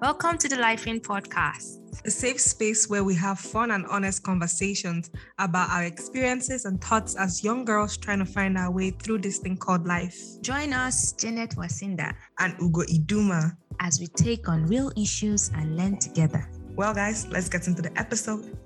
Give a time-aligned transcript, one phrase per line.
[0.00, 4.22] Welcome to the Life In podcast, a safe space where we have fun and honest
[4.22, 9.18] conversations about our experiences and thoughts as young girls trying to find our way through
[9.18, 10.16] this thing called life.
[10.40, 15.98] Join us, Janet Wasinda and Ugo Iduma, as we take on real issues and learn
[15.98, 16.48] together.
[16.76, 18.56] Well, guys, let's get into the episode.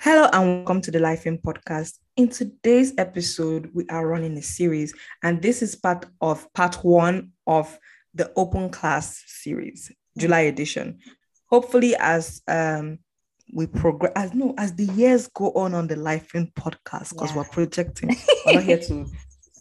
[0.00, 1.98] Hello and welcome to the Life In podcast.
[2.16, 7.32] In today's episode, we are running a series, and this is part of part one
[7.46, 7.78] of
[8.14, 10.98] the open class series, July edition.
[11.46, 12.98] Hopefully, as um
[13.52, 17.30] we progress, as no, as the years go on on the Life In podcast, because
[17.30, 17.38] yeah.
[17.38, 18.16] we're projecting,
[18.46, 19.06] we're not here to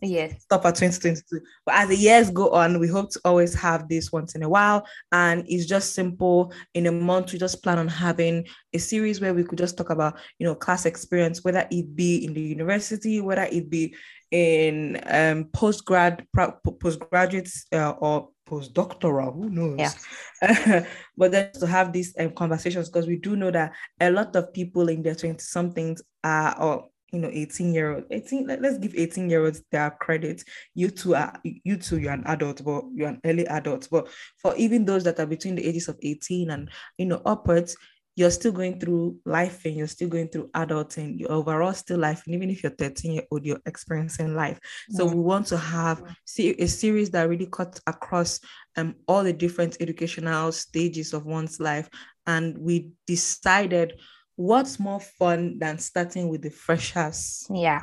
[0.02, 3.88] yeah stop at 2022 but as the years go on we hope to always have
[3.90, 4.86] this once in a while.
[5.12, 6.54] And it's just simple.
[6.74, 9.90] In a month we just plan on having a series where we could just talk
[9.90, 13.96] about you know class experience whether it be in the university whether it be
[14.32, 19.96] in um postgrad postgraduates uh, or postdoctoral who knows?
[20.42, 20.86] Yeah.
[21.18, 24.54] but then to have these um, conversations because we do know that a lot of
[24.54, 28.94] people in their 20 somethings are or you know 18 year old 18 let's give
[28.96, 30.44] 18 year olds their credit.
[30.74, 33.88] You two are you two you're an adult but you're an early adult.
[33.90, 34.08] But
[34.42, 37.76] for even those that are between the ages of 18 and you know upwards
[38.18, 42.24] you're still going through life and you're still going through adulting you're overall still life
[42.26, 46.04] and even if you're 13 year old you're experiencing life so we want to have
[46.28, 48.40] a series that really cuts across
[48.76, 51.88] um all the different educational stages of one's life
[52.26, 53.94] and we decided
[54.38, 57.48] what's more fun than starting with the freshers?
[57.50, 57.82] Yeah.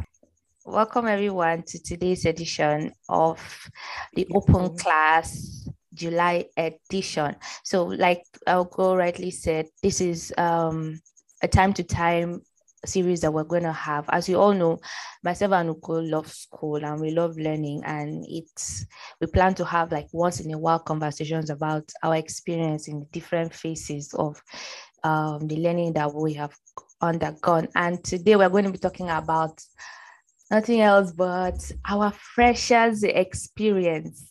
[0.65, 3.41] Welcome everyone to today's edition of
[4.15, 7.37] the Open Class July edition.
[7.63, 11.01] So, like Ugo rightly said, this is um,
[11.43, 12.43] a time to time
[12.87, 14.09] series that we're going to have.
[14.11, 14.79] As you all know,
[15.23, 18.85] myself and Ugo love school and we love learning, and it's
[19.21, 23.55] we plan to have like once in a while conversations about our experience in different
[23.55, 24.43] phases of
[25.03, 26.57] um, the learning that we have
[27.01, 27.69] undergone.
[27.75, 29.63] And today we're going to be talking about
[30.51, 34.31] nothing else but our freshers experience.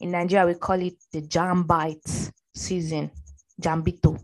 [0.00, 3.10] In Nigeria, we call it the JAMB bite season,
[3.60, 4.22] Jambito.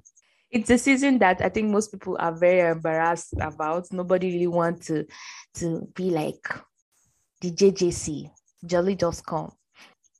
[0.50, 3.90] It's a season that I think most people are very embarrassed about.
[3.90, 5.06] Nobody really wants to,
[5.54, 6.46] to be like
[7.40, 8.30] the JJC,
[8.66, 9.52] Jolly Just Come.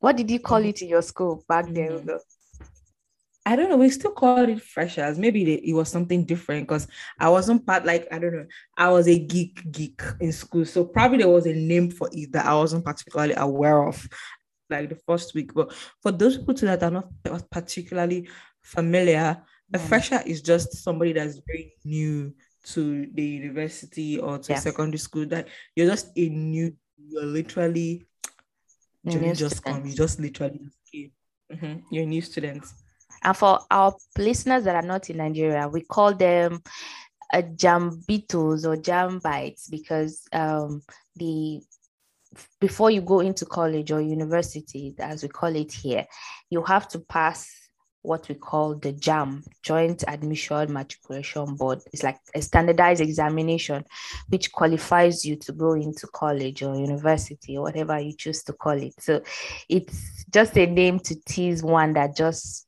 [0.00, 0.70] What did you call mm-hmm.
[0.70, 2.06] it in your school back mm-hmm.
[2.06, 2.18] then?
[3.44, 3.76] I don't know.
[3.76, 5.18] We still call it freshers.
[5.18, 6.86] Maybe they, it was something different because
[7.18, 8.46] I wasn't part like I don't know.
[8.76, 12.32] I was a geek geek in school, so probably there was a name for it
[12.32, 14.08] that I wasn't particularly aware of,
[14.72, 15.54] like the first week.
[15.54, 15.72] But
[16.02, 18.28] for those people that are not particularly
[18.62, 22.34] familiar, a fresher is just somebody that's very new
[22.64, 25.26] to the university or to secondary school.
[25.26, 26.74] That you're just a new.
[27.08, 28.04] You're literally.
[29.04, 29.84] You just come.
[29.86, 30.68] You just literally.
[30.94, 31.80] Mm-hmm.
[31.90, 32.64] You're a new student.
[33.24, 36.62] And for our listeners that are not in Nigeria, we call them
[37.32, 40.82] uh, jambitos or jambites because um,
[41.16, 41.60] the
[42.60, 46.06] before you go into college or university, as we call it here,
[46.50, 47.50] you have to pass
[48.02, 51.80] what we call the JAMB, Joint Admission Matriculation Board.
[51.92, 53.84] It's like a standardized examination
[54.28, 58.82] which qualifies you to go into college or university or whatever you choose to call
[58.82, 58.94] it.
[58.98, 59.22] So
[59.68, 62.66] it's just a name to tease one that just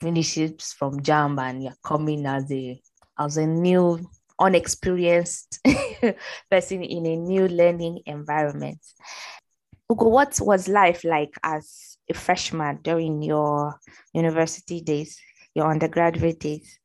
[0.00, 2.80] finishes from JAMB and you're coming as a
[3.18, 4.00] as a new
[4.38, 5.60] unexperienced
[6.50, 8.78] person in a new learning environment.
[9.90, 13.78] Ugo, what was life like as a freshman during your
[14.12, 15.18] university days,
[15.54, 16.78] your undergraduate days?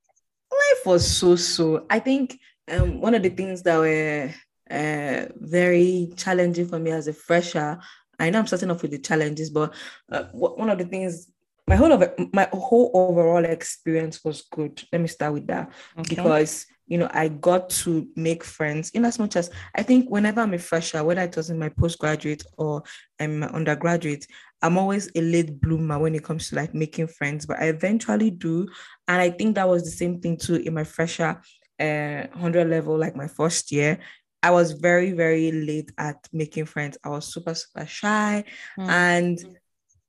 [0.52, 1.86] Life was so so.
[1.90, 2.40] I think
[2.70, 4.34] um, one of the things that were
[4.70, 7.80] uh, very challenging for me as a fresher.
[8.20, 9.74] I know I'm starting off with the challenges, but
[10.12, 11.32] uh, one of the things
[11.70, 14.82] my whole of my whole overall experience was good.
[14.92, 16.16] Let me start with that okay.
[16.16, 20.42] because you know I got to make friends in as much as I think whenever
[20.42, 22.84] I'm a fresher, whether it was in my postgraduate or
[23.20, 24.26] I'm undergraduate,
[24.62, 28.32] I'm always a late bloomer when it comes to like making friends, but I eventually
[28.32, 28.68] do.
[29.08, 31.42] And I think that was the same thing too in my fresher
[31.80, 34.00] uh 100 level, like my first year.
[34.42, 36.98] I was very, very late at making friends.
[37.04, 38.46] I was super, super shy.
[38.80, 38.88] Mm.
[38.88, 39.59] And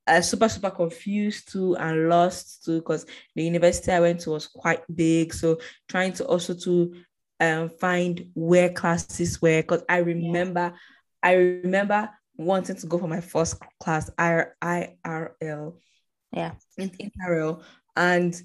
[0.07, 3.05] uh, super super confused too and lost too because
[3.35, 5.33] the university I went to was quite big.
[5.33, 6.93] So trying to also to
[7.39, 10.77] um, find where classes were because I remember yeah.
[11.23, 15.75] I remember wanting to go for my first class IR, IRL.
[16.31, 16.53] Yeah.
[16.77, 17.63] In IRL.
[17.95, 18.41] And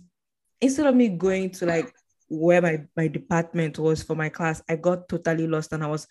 [0.61, 1.93] instead of me going to like
[2.29, 6.06] where my, my department was for my class, I got totally lost and I was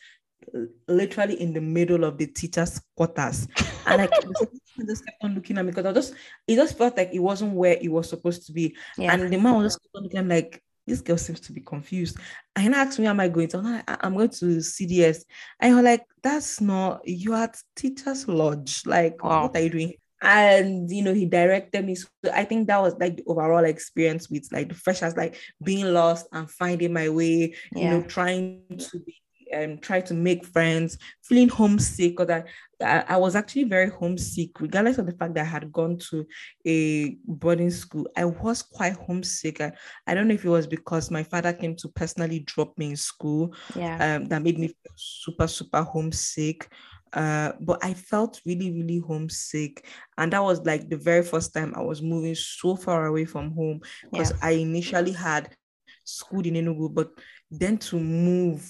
[0.88, 3.48] literally in the middle of the teachers' quarters.
[3.86, 6.14] And I just kept on looking at me because I just
[6.48, 8.76] it just felt like it wasn't where it was supposed to be.
[8.98, 9.14] Yeah.
[9.14, 12.18] And the man was just looking at me like this girl seems to be confused.
[12.56, 13.58] And he asked me, Am I going to?
[13.58, 15.24] I'm, like, I'm going to CDS.
[15.60, 18.84] And you're like, That's not, you at Teachers Lodge.
[18.86, 19.44] Like, wow.
[19.44, 19.94] what are you doing?
[20.22, 21.96] And you know, he directed me.
[21.96, 25.94] So I think that was like the overall experience with like the freshers, like being
[25.94, 27.84] lost and finding my way, yeah.
[27.84, 29.22] you know, trying to be
[29.54, 32.44] um, try to make friends, feeling homesick, because
[32.82, 36.26] I, I was actually very homesick, regardless of the fact that I had gone to
[36.66, 38.08] a boarding school.
[38.18, 39.62] I was quite homesick.
[39.62, 39.72] I,
[40.08, 42.96] I don't know if it was because my father came to personally drop me in
[42.96, 43.54] school.
[43.76, 44.16] Yeah.
[44.16, 46.70] Um, that made me super, super homesick.
[47.14, 49.88] Uh, but I felt really, really homesick.
[50.18, 53.52] And that was like the very first time I was moving so far away from
[53.52, 53.80] home
[54.12, 54.38] because yeah.
[54.42, 55.56] I initially had
[56.04, 57.12] school in Enugu, but
[57.50, 58.70] then to move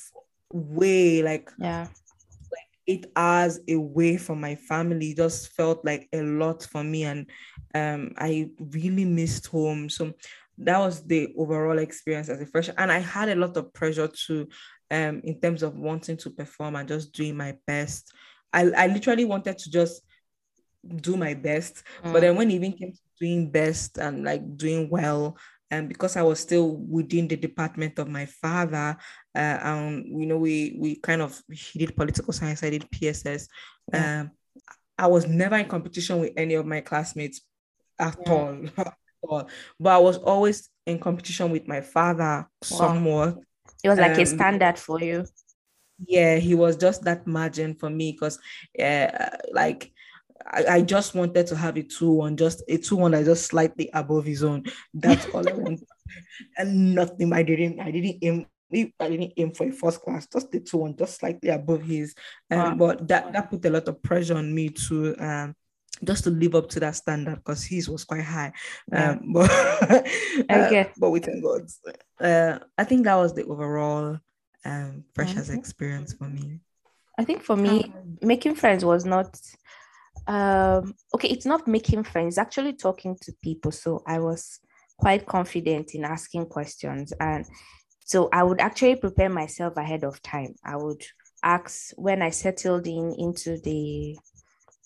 [0.55, 1.87] way like yeah.
[2.51, 7.29] like eight hours away from my family just felt like a lot for me and
[7.73, 9.89] um i really missed home.
[9.89, 10.13] So
[10.59, 14.07] that was the overall experience as a freshman and i had a lot of pressure
[14.07, 14.47] to
[14.89, 18.13] um in terms of wanting to perform and just doing my best.
[18.53, 20.01] I, I literally wanted to just
[20.95, 22.13] do my best mm.
[22.13, 25.35] but then when even came to doing best and like doing well
[25.71, 28.97] and because I was still within the department of my father,
[29.35, 33.47] uh, um, you know, we we kind of he did political science, I did PSS.
[33.91, 34.21] Yeah.
[34.21, 34.31] Um,
[34.97, 37.41] I was never in competition with any of my classmates
[37.99, 38.31] at yeah.
[38.31, 39.49] all, at all.
[39.79, 42.47] But I was always in competition with my father wow.
[42.61, 43.39] somewhat.
[43.83, 45.25] It was like um, a standard for you.
[46.05, 48.37] Yeah, he was just that margin for me because,
[48.81, 49.91] uh, like
[50.45, 53.45] I, I, just wanted to have a two one, just a two one that just
[53.45, 54.63] slightly above his own.
[54.93, 55.83] That's all I want,
[56.57, 57.33] and nothing.
[57.33, 57.79] I didn't.
[57.79, 58.45] I didn't aim.
[58.99, 60.27] I didn't aim for a first class.
[60.27, 62.13] Just the two one, just slightly above his.
[62.51, 62.75] Um, wow.
[62.75, 65.55] but that that put a lot of pressure on me to um
[66.03, 68.53] just to live up to that standard because his was quite high.
[68.91, 69.11] Yeah.
[69.11, 69.51] Um, but
[70.49, 70.81] okay.
[70.81, 71.69] Uh, but we thank God.
[72.19, 74.19] Uh, I think that was the overall
[74.63, 75.59] um freshers mm-hmm.
[75.59, 76.59] experience for me.
[77.17, 79.39] I think for me, making friends was not
[80.27, 83.71] um okay it's not making friends actually talking to people.
[83.71, 84.59] So i was
[84.97, 87.13] quite confident in asking questions.
[87.19, 87.45] And
[88.05, 90.55] so i would actually prepare myself ahead of time.
[90.63, 91.03] I would
[91.43, 94.17] ask when i settled in into the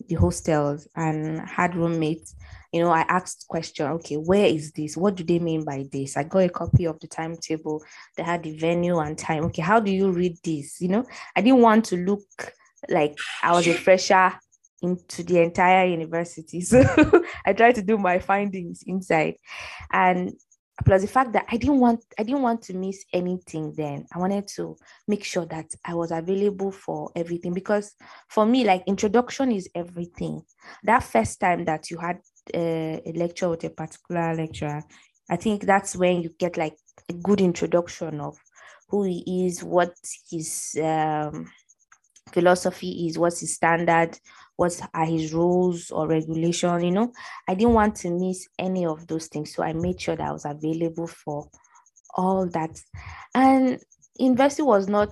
[0.07, 2.35] the hostels and had roommates
[2.71, 4.97] you know i asked question okay where is this?
[4.97, 6.17] What do they mean by this?
[6.17, 7.83] I got a copy of the timetable
[8.15, 9.45] they had the venue and time.
[9.45, 10.81] Okay how do you read this?
[10.81, 12.53] You know i didn't want to look
[12.89, 14.33] like i was a fresher
[14.81, 16.61] into the entire university.
[16.69, 16.83] So
[17.45, 19.35] I tried to do my findings inside.
[19.91, 20.33] And
[20.85, 24.05] plus the fact that I didn't want I didn't want to miss anything then.
[24.13, 24.77] I wanted to
[25.07, 27.93] make sure that I was available for everything because
[28.29, 30.41] for me like introduction is everything.
[30.83, 32.19] That first time that you had
[32.53, 34.83] uh, a lecture with a particular lecturer,
[35.29, 36.77] I think that's when you get like
[37.09, 38.37] a good introduction of
[38.87, 39.93] who he is, what
[40.29, 41.51] his um,
[42.31, 44.17] philosophy is, what's his standard,
[44.59, 47.13] what are his rules or regulation you know.
[47.47, 50.33] I didn't want to miss any of those things so i made sure that i
[50.33, 51.47] was available for
[52.17, 52.77] all that.
[53.33, 53.79] And
[54.17, 55.11] university was not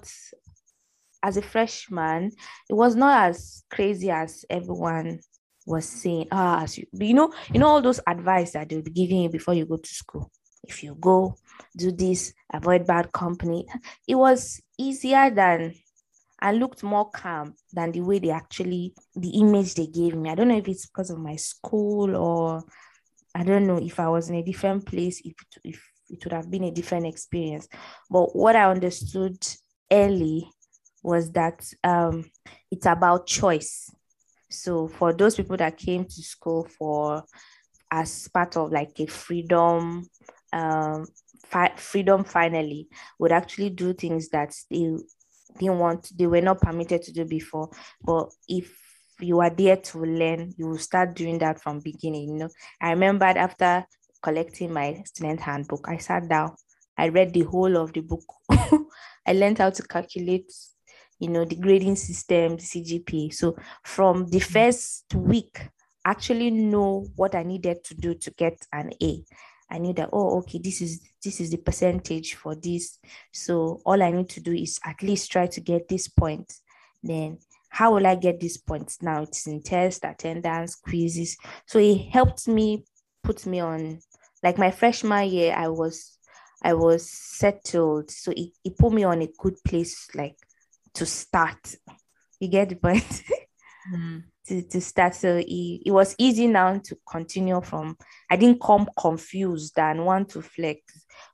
[1.23, 2.31] as a freshman
[2.69, 5.19] it was not as crazy as everyone
[5.65, 8.91] was saying ah as you, you know you know all those advice that they'll be
[8.91, 10.30] giving you before you go to school.
[10.63, 11.35] If you go
[11.77, 13.66] do this avoid bad company.
[14.07, 15.73] It was easier than
[16.39, 20.29] I looked more calm than the way they actually the image they gave me.
[20.29, 22.63] I don't know if it's because of my school or
[23.35, 26.49] I don't know if I was in a different place, if if it would have
[26.49, 27.67] been a different experience.
[28.09, 29.37] But what I understood
[29.91, 30.49] early
[31.03, 32.25] was that um,
[32.71, 33.89] it's about choice.
[34.49, 37.23] So for those people that came to school for
[37.91, 40.07] as part of like a freedom
[40.53, 41.06] um
[41.45, 42.87] fi- freedom finally
[43.19, 44.95] would actually do things that they
[45.59, 47.69] didn't want they were not permitted to do before.
[48.04, 48.75] But if
[49.19, 52.49] you are there to learn you will start doing that from beginning you know.
[52.81, 53.85] I remembered after
[54.21, 56.56] collecting my student handbook i sat down
[56.97, 58.23] i read the whole of the book.
[58.49, 60.51] I learned how to calculate
[61.19, 65.68] you know the grading system the cgp so from the first week
[66.06, 69.23] actually know what i needed to do to get an a
[69.69, 73.00] I knew that, oh, okay, this is this is the percentage for this.
[73.33, 76.54] So all I need to do is at least try to get this point.
[77.04, 79.02] Then how will I get these points?
[79.02, 81.38] Now it's in test, attendance, quizzes.
[81.66, 82.86] So it helped me
[83.24, 84.00] put me on
[84.44, 86.18] like my freshman year, I was
[86.64, 88.09] I was settled.
[88.12, 90.38] So it, it put me on a good place, like
[90.95, 91.76] to start.
[92.40, 93.24] You get the point?
[93.94, 94.23] mm.
[94.47, 95.15] to, to start.
[95.15, 97.97] So it, it was easy now to continue from
[98.29, 100.81] I didn't come confused and want to flex.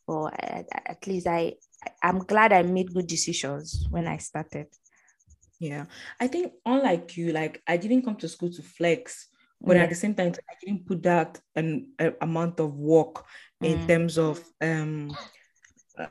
[0.08, 1.54] Or at, at least I
[2.02, 4.68] I'm glad I made good decisions when I started.
[5.60, 5.86] Yeah.
[6.20, 9.28] I think unlike you, like I didn't come to school to flex,
[9.62, 9.84] but yeah.
[9.84, 13.26] at the same time, I didn't put that an amount of work
[13.62, 13.88] in mm.
[13.88, 15.16] terms of um
[15.98, 16.08] uh,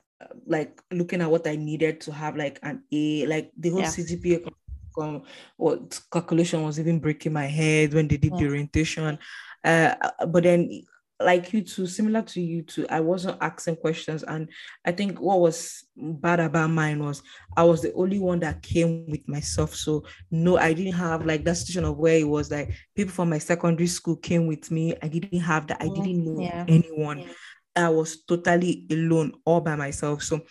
[0.47, 3.89] like looking at what I needed to have like an A, like the whole yeah.
[3.89, 4.51] CGPA
[5.57, 8.39] what calculation was even breaking my head when they did yeah.
[8.39, 9.19] the orientation.
[9.65, 9.95] Uh,
[10.27, 10.83] but then
[11.23, 14.23] like you too, similar to you too, I wasn't asking questions.
[14.23, 14.49] And
[14.85, 17.23] I think what was bad about mine was
[17.57, 19.75] I was the only one that came with myself.
[19.75, 23.31] So no, I didn't have like that situation of where it was like people from
[23.31, 24.95] my secondary school came with me.
[25.03, 25.81] I didn't have that.
[25.81, 26.65] I mm, didn't know yeah.
[26.69, 27.21] anyone.
[27.21, 27.33] Yeah.
[27.75, 30.23] I was totally alone all by myself.
[30.23, 30.43] So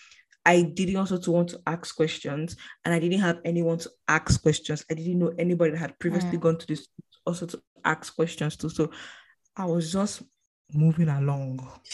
[0.46, 4.42] I didn't also to want to ask questions, and I didn't have anyone to ask
[4.42, 4.86] questions.
[4.90, 6.42] I didn't know anybody that had previously mm.
[6.42, 6.88] gone to this
[7.26, 8.70] also to ask questions too.
[8.70, 8.92] So
[9.56, 10.24] I was just
[10.74, 11.68] moving along.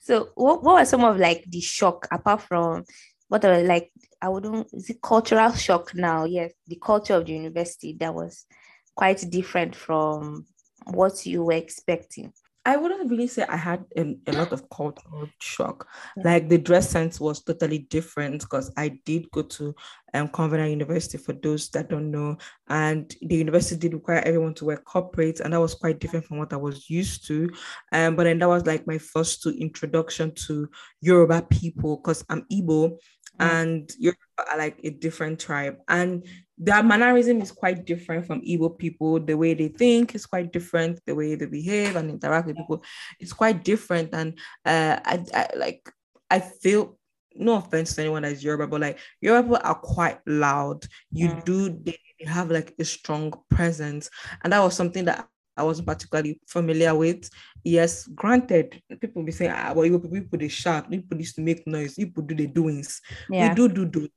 [0.00, 2.84] so what, what was some of like the shock apart from
[3.28, 3.92] what are like
[4.22, 6.24] I wouldn't is it cultural shock now?
[6.24, 8.46] Yes, the culture of the university that was
[8.94, 10.46] quite different from
[10.84, 12.32] what you were expecting.
[12.64, 15.88] I wouldn't really say I had a, a lot of cultural shock.
[16.16, 19.74] Like the dress sense was totally different because I did go to
[20.12, 22.36] um, Covenant University for those that don't know,
[22.68, 26.38] and the university did require everyone to wear corporate, and that was quite different from
[26.38, 27.50] what I was used to.
[27.92, 30.68] Um, but then that was like my first to introduction to
[31.00, 32.96] Yoruba people because I'm Igbo, mm.
[33.38, 36.26] and Yoruba are like a different tribe, and
[36.58, 39.18] their mannerism is quite different from Igbo people.
[39.18, 41.00] The way they think is quite different.
[41.06, 42.84] The way they behave and interact with people
[43.18, 44.14] is quite different.
[44.14, 45.90] And uh, I, I like
[46.30, 46.98] I feel
[47.34, 50.84] no offense to anyone that's Yoruba, but like Yoruba are quite loud.
[51.10, 51.44] You mm.
[51.44, 54.10] do they have like a strong presence,
[54.44, 57.28] and that was something that I wasn't particularly familiar with.
[57.64, 61.66] Yes, granted, people be saying, ah, well, people, people they shout, people used to make
[61.66, 63.00] noise, people do the doings.
[63.28, 63.48] Yeah.
[63.48, 64.08] We do do do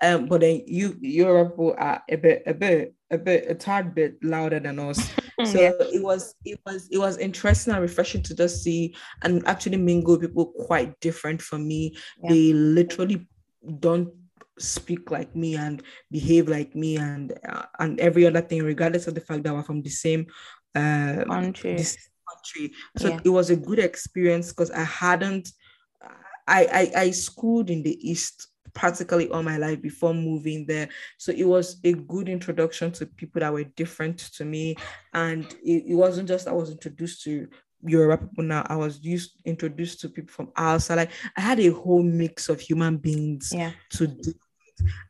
[0.00, 4.60] um, but then Yoruba are a bit, a bit, a bit, a tad bit louder
[4.60, 5.10] than us.
[5.46, 5.70] So yeah.
[5.90, 10.18] it was, it was, it was interesting and refreshing to just see and actually mingle
[10.18, 11.96] people quite different from me.
[12.22, 12.28] Yeah.
[12.28, 13.26] They literally
[13.78, 14.12] don't
[14.58, 19.14] speak like me and behave like me and uh, and every other thing, regardless of
[19.14, 20.26] the fact that we're from the same
[20.74, 21.76] uh, country.
[21.76, 21.96] This
[22.28, 22.72] country.
[22.98, 23.20] So yeah.
[23.24, 25.50] it was a good experience because I hadn't.
[26.46, 30.88] I, I I schooled in the east practically all my life before moving there.
[31.18, 34.76] So it was a good introduction to people that were different to me.
[35.14, 37.48] And it, it wasn't just I was introduced to
[37.82, 38.66] Yoruba people now.
[38.68, 40.96] I was used introduced to people from outside.
[40.96, 43.72] Like I had a whole mix of human beings yeah.
[43.90, 44.32] to do.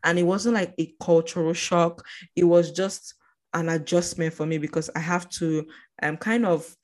[0.05, 2.05] And it wasn't like a cultural shock.
[2.35, 3.15] It was just
[3.55, 5.67] an adjustment for me because I have to
[6.03, 6.77] um kind of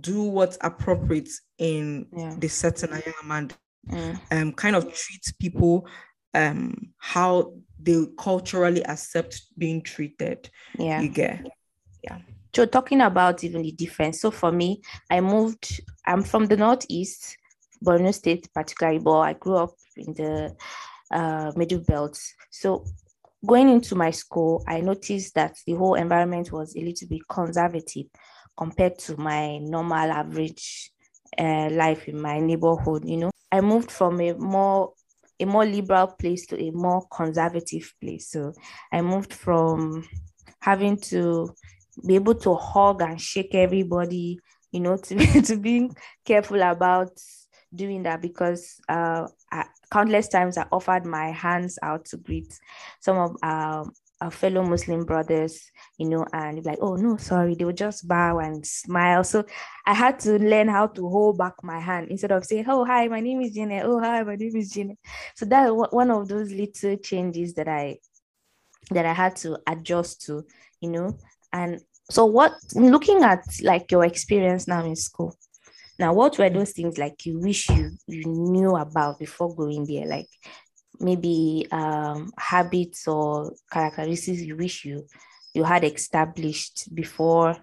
[0.00, 2.34] do what's appropriate in yeah.
[2.38, 3.56] the setting I am and
[3.88, 4.20] mm.
[4.30, 5.86] um, kind of treat people
[6.34, 10.50] um, how they culturally accept being treated.
[10.78, 11.00] Yeah.
[11.00, 11.46] You get.
[12.04, 12.18] Yeah.
[12.54, 14.20] So talking about even the difference.
[14.20, 17.36] So for me, I moved, I'm from the Northeast,
[17.84, 20.56] Borno State particularly, but I grew up in the
[21.10, 22.20] uh, middle belt.
[22.50, 22.84] So
[23.46, 28.06] going into my school, I noticed that the whole environment was a little bit conservative
[28.56, 30.92] compared to my normal average
[31.38, 33.30] uh, life in my neighborhood, you know.
[33.52, 34.92] I moved from a more
[35.40, 38.28] a more liberal place to a more conservative place.
[38.28, 38.52] So
[38.92, 40.06] I moved from
[40.60, 41.54] having to
[42.06, 44.38] be able to hug and shake everybody,
[44.70, 45.94] you know, to, to being
[46.26, 47.12] careful about
[47.74, 52.58] doing that because uh, I, countless times I offered my hands out to greet
[53.00, 57.64] some of um, our fellow Muslim brothers, you know, and like, oh no, sorry, they
[57.64, 59.24] would just bow and smile.
[59.24, 59.44] So
[59.86, 63.08] I had to learn how to hold back my hand instead of saying, oh hi,
[63.08, 63.80] my name is Jenny.
[63.82, 64.98] Oh hi, my name is Jenny.
[65.36, 67.98] So that one of those little changes that I
[68.90, 70.44] that I had to adjust to,
[70.80, 71.16] you know.
[71.52, 75.34] And so what looking at like your experience now in school,
[75.98, 80.06] now what were those things like you wish you you knew about before going there?
[80.06, 80.28] Like
[81.00, 85.06] maybe um, habits or characteristics you wish you
[85.54, 87.56] you had established before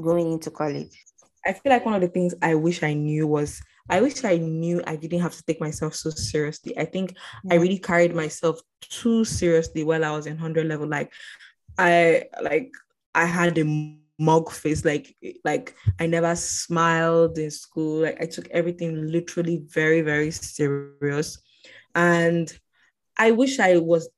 [0.00, 1.04] going into college?
[1.44, 4.36] I feel like one of the things I wish I knew was I wish I
[4.36, 6.78] knew I didn't have to take myself so seriously.
[6.78, 7.16] I think
[7.50, 10.86] I really carried myself too seriously while I was in 100 level.
[10.86, 11.12] Like
[11.78, 12.72] I like
[13.14, 18.02] I had a mug face like like I never smiled in school.
[18.02, 21.38] Like I took everything literally very very serious
[21.94, 22.52] and
[23.16, 24.08] I wish I was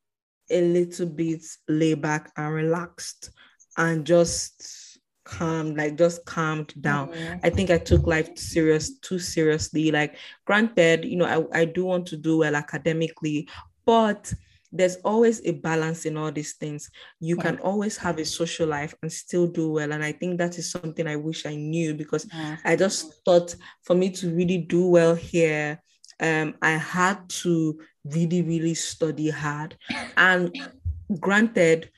[0.51, 3.31] a little bit laid back and relaxed
[3.77, 7.09] and just calm, like just calmed down.
[7.09, 7.39] Mm-hmm.
[7.43, 9.91] I think I took life serious too seriously.
[9.91, 13.49] Like, granted, you know, I, I do want to do well academically,
[13.85, 14.33] but
[14.73, 16.91] there's always a balance in all these things.
[17.21, 17.43] You yeah.
[17.43, 19.93] can always have a social life and still do well.
[19.93, 22.57] And I think that is something I wish I knew because yeah.
[22.65, 25.83] I just thought for me to really do well here,
[26.23, 29.77] um, I had to really, really study hard.
[30.17, 30.57] And
[31.21, 31.91] granted,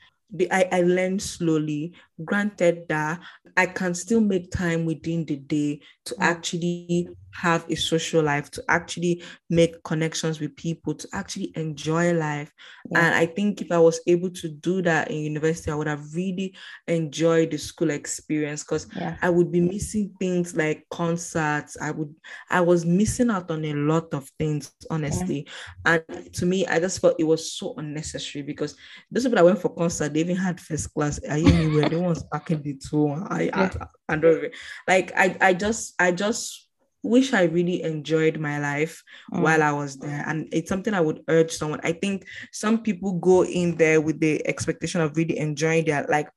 [0.51, 1.93] I, I learned slowly.
[2.23, 3.19] Granted that
[3.57, 6.17] I can still make time within the day to mm.
[6.21, 12.51] actually have a social life, to actually make connections with people, to actually enjoy life.
[12.89, 12.99] Yeah.
[12.99, 16.15] And I think if I was able to do that in university, I would have
[16.15, 16.55] really
[16.87, 19.17] enjoyed the school experience because yeah.
[19.21, 21.75] I would be missing things like concerts.
[21.81, 22.13] I would
[22.49, 25.47] I was missing out on a lot of things, honestly.
[25.85, 25.99] Yeah.
[26.09, 28.75] And to me, I just felt it was so unnecessary because
[29.11, 31.19] those people that went for concert, they even had first class.
[31.29, 33.09] I anywhere ones back in the two.
[33.09, 33.71] I, I
[34.09, 34.51] I don't
[34.87, 36.65] like I I just I just
[37.05, 39.41] wish I really enjoyed my life mm.
[39.41, 40.23] while I was there.
[40.27, 41.79] And it's something I would urge someone.
[41.83, 46.29] I think some people go in there with the expectation of really enjoying their like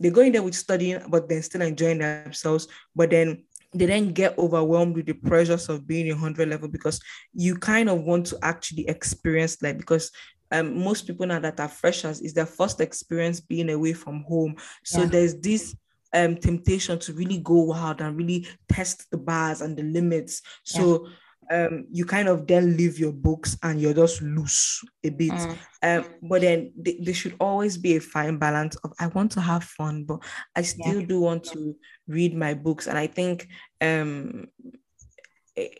[0.00, 2.68] they go in there with studying, but then still enjoying themselves.
[2.94, 3.44] But then
[3.74, 7.00] they then get overwhelmed with the pressures of being a hundred level because
[7.34, 10.10] you kind of want to actually experience that because
[10.50, 14.56] um, most people now that are freshers is their first experience being away from home.
[14.84, 15.06] So yeah.
[15.06, 15.76] there's this
[16.14, 20.40] um temptation to really go wild and really test the bars and the limits.
[20.64, 21.06] So
[21.50, 21.66] yeah.
[21.66, 25.32] um you kind of then leave your books and you're just loose a bit.
[25.32, 25.58] Mm.
[25.82, 29.40] Um, but then th- there should always be a fine balance of I want to
[29.40, 30.20] have fun, but
[30.56, 31.06] I still yeah.
[31.06, 31.76] do want to
[32.06, 32.86] read my books.
[32.86, 33.46] And I think
[33.80, 34.46] um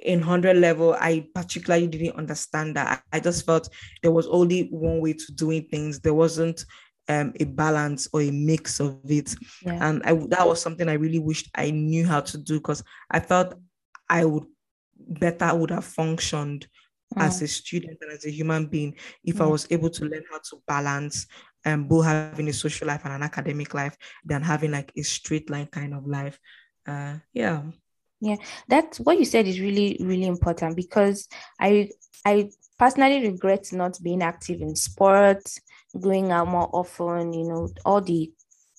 [0.03, 3.69] in 100 level i particularly didn't understand that I, just felt
[4.03, 6.65] there was only one way to doing things there wasn't
[7.09, 9.35] um, a balance or a mix of it.
[9.65, 9.79] Yeah.
[9.89, 13.21] And I, that was something I really wished I knew how to do because I
[13.21, 13.55] felt
[14.09, 14.45] I would
[14.99, 16.67] better would have functioned
[17.17, 17.23] mm.
[17.23, 19.45] as a student and as a human being if mm.
[19.45, 21.27] I was able to learn how to balance
[21.64, 25.03] and um, both having a social life and an academic life than having like a
[25.03, 26.38] straight line kind of life.
[26.87, 27.62] Uh, yeah.
[28.20, 28.37] Yeah,
[28.68, 31.28] that's what you said is really, really important because
[31.61, 31.90] I
[32.24, 35.61] I personally regret not being active in sports,
[36.00, 38.33] going out more often, you know, all the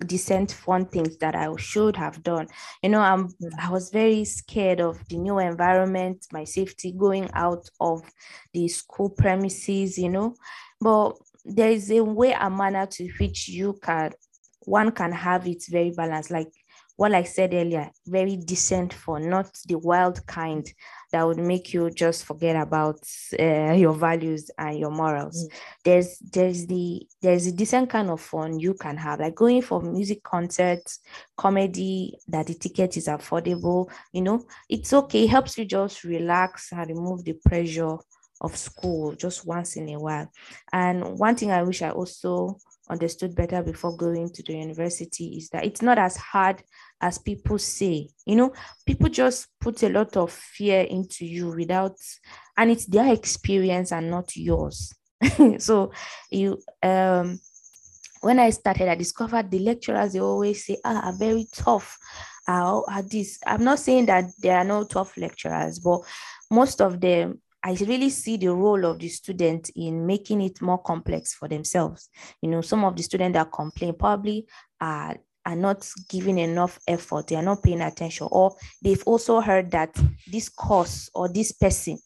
[0.06, 2.47] decent fun things that I should have done.
[2.84, 3.49] You know, I'm mm.
[3.60, 8.02] I was very scared of the new environment, my safety going out of
[8.54, 10.36] the school premises, you know.
[10.82, 11.13] But
[11.45, 14.12] there is a way a manner to which you can
[14.65, 16.32] one can have it very balanced.
[16.32, 16.52] Like
[17.00, 20.70] what I said earlier, very decent for not the wild kind
[21.14, 23.00] that would make you just forget about
[23.40, 25.46] uh, your values and your morals.
[25.46, 25.54] Mm.
[25.86, 29.82] There's there's the there's a decent kind of fun you can have, like going for
[29.82, 31.00] music concerts,
[31.38, 33.90] comedy that the ticket is affordable.
[34.12, 35.24] You know, it's okay.
[35.24, 37.96] It helps you just relax and remove the pressure
[38.42, 40.30] of school just once in a while.
[40.74, 42.58] And one thing I wish I also
[42.90, 46.64] understood better before going to the university is that it's not as hard
[47.02, 48.10] as people say.
[48.26, 48.54] You know,
[48.86, 51.96] people just put a lot of fear into you without,
[52.58, 54.94] and it's their experience and not yours.
[55.58, 55.92] so
[56.32, 57.40] you um
[58.22, 61.98] when I started, I discovered the lecturers they always say ah, are very tough.
[62.48, 66.02] Uh, are this I'm not saying that there are no tough lecturers, but
[66.52, 70.78] most of them I really see the role of the student in making it more
[70.78, 72.10] complex for themselves.
[72.42, 74.48] You know, some of the students that complain probably
[74.80, 79.71] are are not giving enough effort, they are not paying attention, or they've also heard
[79.71, 79.95] that
[80.28, 81.97] this course or this person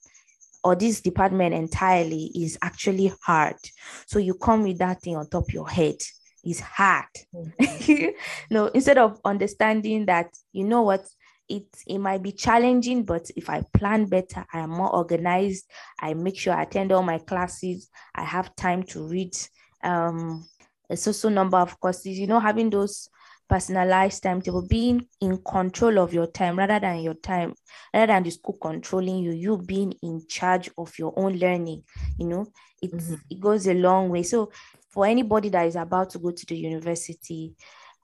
[0.63, 3.57] or this department entirely is actually hard.
[4.05, 5.97] So you come with that thing on top of your head.
[6.43, 7.05] It's hard.
[7.33, 8.09] Mm-hmm.
[8.53, 11.05] no, instead of understanding that, you know what,
[11.49, 15.69] it it might be challenging but if i plan better i am more organized
[15.99, 19.35] i make sure i attend all my classes i have time to read
[19.83, 20.47] um
[20.89, 23.09] a social number of courses you know having those
[23.49, 27.53] personalized timetable being in control of your time rather than your time
[27.93, 31.83] rather than the school controlling you you being in charge of your own learning
[32.17, 32.45] you know
[32.81, 33.15] it, mm-hmm.
[33.29, 34.51] it goes a long way so
[34.89, 37.53] for anybody that is about to go to the university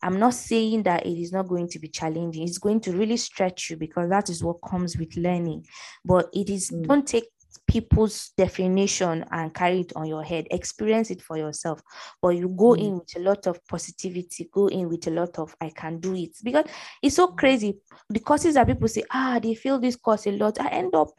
[0.01, 2.43] I'm not saying that it is not going to be challenging.
[2.43, 5.65] It's going to really stretch you because that is what comes with learning.
[6.05, 6.87] But it is, mm.
[6.87, 7.25] don't take
[7.69, 10.47] people's definition and carry it on your head.
[10.49, 11.79] Experience it for yourself.
[12.19, 12.79] But you go mm.
[12.79, 16.15] in with a lot of positivity, go in with a lot of I can do
[16.15, 16.31] it.
[16.43, 16.65] Because
[17.03, 17.77] it's so crazy.
[18.09, 20.59] The courses that people say, ah, they feel this course a lot.
[20.59, 21.09] I end up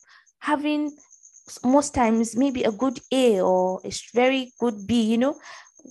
[0.40, 0.90] having
[1.64, 5.38] most times maybe a good A or a very good B, you know,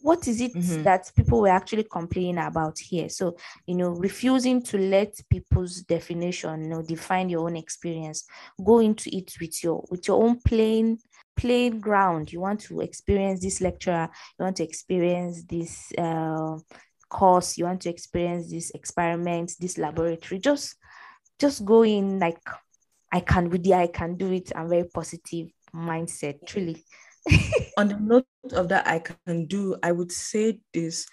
[0.02, 0.84] what is it mm-hmm.
[0.84, 3.10] that people were actually complaining about here?
[3.10, 8.26] So you know refusing to let people's definition you know define your own experience
[8.64, 10.98] go into it with your with your own plain
[11.36, 12.32] plain ground.
[12.32, 16.58] You want to experience this lecturer you want to experience this uh,
[17.10, 20.40] course you want to experience this experiment this laboratory.
[20.40, 20.76] Just
[21.40, 22.38] just go in like
[23.12, 24.52] i can with the i can do it.
[24.56, 26.84] I'm very positive mindset truly
[27.78, 31.08] on the note of that I can do, I would say this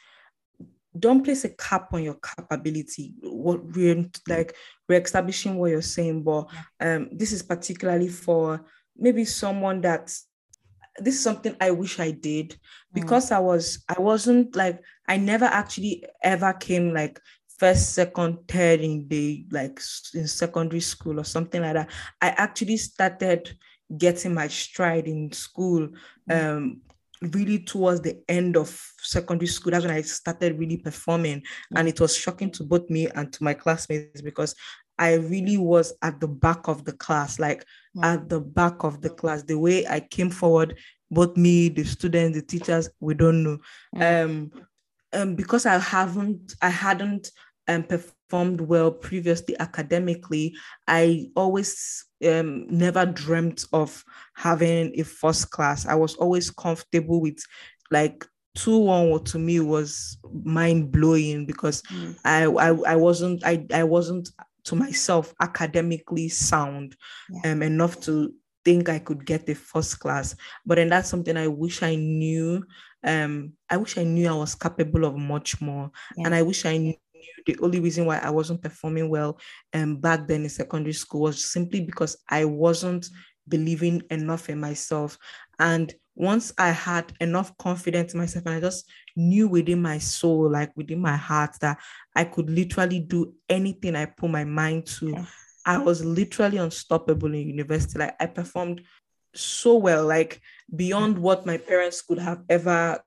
[0.98, 3.12] don't place a cap on your capability.
[3.20, 4.56] What we're like
[4.88, 6.46] we're establishing what you're saying, but
[6.80, 8.64] um this is particularly for
[8.96, 10.26] maybe someone that's
[10.98, 12.58] this is something I wish I did mm.
[12.94, 13.36] because mm.
[13.36, 17.20] I was I wasn't like I never actually ever came like
[17.58, 19.80] first, second, third in the like
[20.14, 21.90] in secondary school or something like that.
[22.20, 23.56] I actually started
[23.96, 25.88] getting my stride in school
[26.30, 26.56] mm.
[26.56, 26.80] um,
[27.32, 28.68] really towards the end of
[28.98, 29.72] secondary school.
[29.72, 31.42] That's when I started really performing.
[31.74, 34.54] And it was shocking to both me and to my classmates because
[34.98, 37.64] I really was at the back of the class, like
[38.02, 39.42] at the back of the class.
[39.42, 40.78] The way I came forward,
[41.10, 43.58] both me, the students, the teachers, we don't know.
[43.96, 44.50] Um,
[45.12, 47.30] um, because I haven't, I hadn't
[47.68, 50.54] um, performed well previously academically,
[50.86, 55.86] I always um, never dreamt of having a first class.
[55.86, 57.38] I was always comfortable with
[57.90, 62.16] like two one to me was mind blowing because mm.
[62.24, 64.30] I, I I wasn't I I wasn't
[64.64, 66.96] to myself academically sound
[67.30, 67.52] yeah.
[67.52, 68.32] um, enough to
[68.64, 70.34] think I could get the first class.
[70.66, 72.64] But then that's something I wish I knew.
[73.04, 76.26] Um, I wish I knew I was capable of much more, yeah.
[76.26, 76.96] and I wish I
[77.36, 79.38] knew the only reason why I wasn't performing well
[79.74, 83.08] um, back then in secondary school was simply because I wasn't
[83.48, 85.18] believing enough in myself.
[85.58, 90.50] And once I had enough confidence in myself, and I just knew within my soul,
[90.50, 91.78] like within my heart, that
[92.14, 95.26] I could literally do anything I put my mind to.
[95.66, 97.98] I was literally unstoppable in university.
[97.98, 98.82] Like I performed
[99.34, 100.40] so well, like
[100.74, 103.00] beyond what my parents could have ever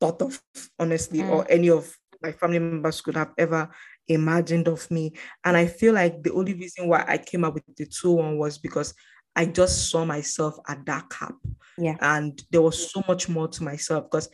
[0.00, 0.40] thought of,
[0.78, 1.30] honestly, mm.
[1.30, 3.68] or any of my family members could have ever
[4.08, 5.12] imagined of me.
[5.44, 8.38] And I feel like the only reason why I came up with the two one
[8.38, 8.94] was because
[9.34, 11.34] I just saw myself at that cap.
[11.78, 11.96] Yeah.
[12.00, 14.30] And there was so much more to myself because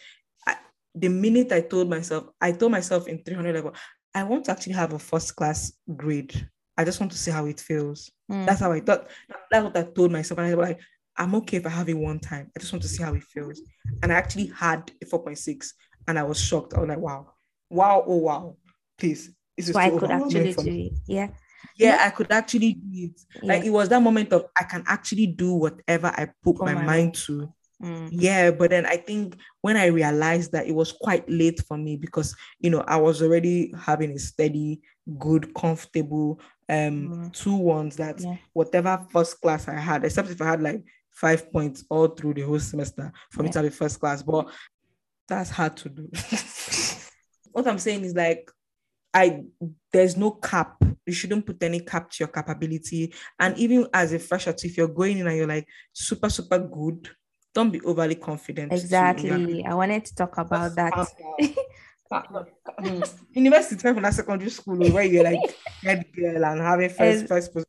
[0.47, 0.57] I,
[0.95, 3.75] the minute I told myself, I told myself in 300 level,
[4.15, 6.49] I want to actually have a first class grade.
[6.77, 8.11] I just want to see how it feels.
[8.31, 8.47] Mm.
[8.47, 9.09] That's how I thought.
[9.51, 10.39] That's what I told myself.
[10.39, 10.81] And I was like,
[11.17, 12.51] I'm okay if I have it one time.
[12.57, 13.61] I just want to see how it feels.
[14.03, 15.73] And I actually had a 4.6
[16.09, 16.75] and I was shocked.
[16.75, 17.32] I was like, wow,
[17.73, 18.57] wow, oh wow,
[18.99, 19.31] please.
[19.57, 20.93] This is so I could actually do it.
[21.07, 21.29] Yeah.
[21.77, 23.21] Yeah, I could actually do it.
[23.43, 23.55] Yeah.
[23.55, 26.83] Like it was that moment of I can actually do whatever I put my, my
[26.83, 27.53] mind to.
[27.83, 28.09] Mm.
[28.13, 31.97] Yeah, but then I think when I realized that it was quite late for me
[31.97, 34.81] because you know I was already having a steady,
[35.19, 37.33] good, comfortable um mm.
[37.33, 38.37] two ones that yeah.
[38.53, 42.43] whatever first class I had, except if I had like five points all through the
[42.43, 43.47] whole semester for yeah.
[43.47, 44.49] me to have a first class, but
[45.27, 46.09] that's hard to do.
[47.53, 48.51] what I'm saying is like
[49.15, 49.45] I
[49.93, 50.77] there's no cap.
[51.07, 53.13] You shouldn't put any cap to your capability.
[53.39, 57.11] And even as a fresher, if you're going in and you're like super, super good,
[57.55, 58.73] don't be overly confident.
[58.73, 59.65] Exactly.
[59.65, 61.09] I wanted to talk about that.
[63.33, 67.69] University from that secondary school where you're like head girl and having first first position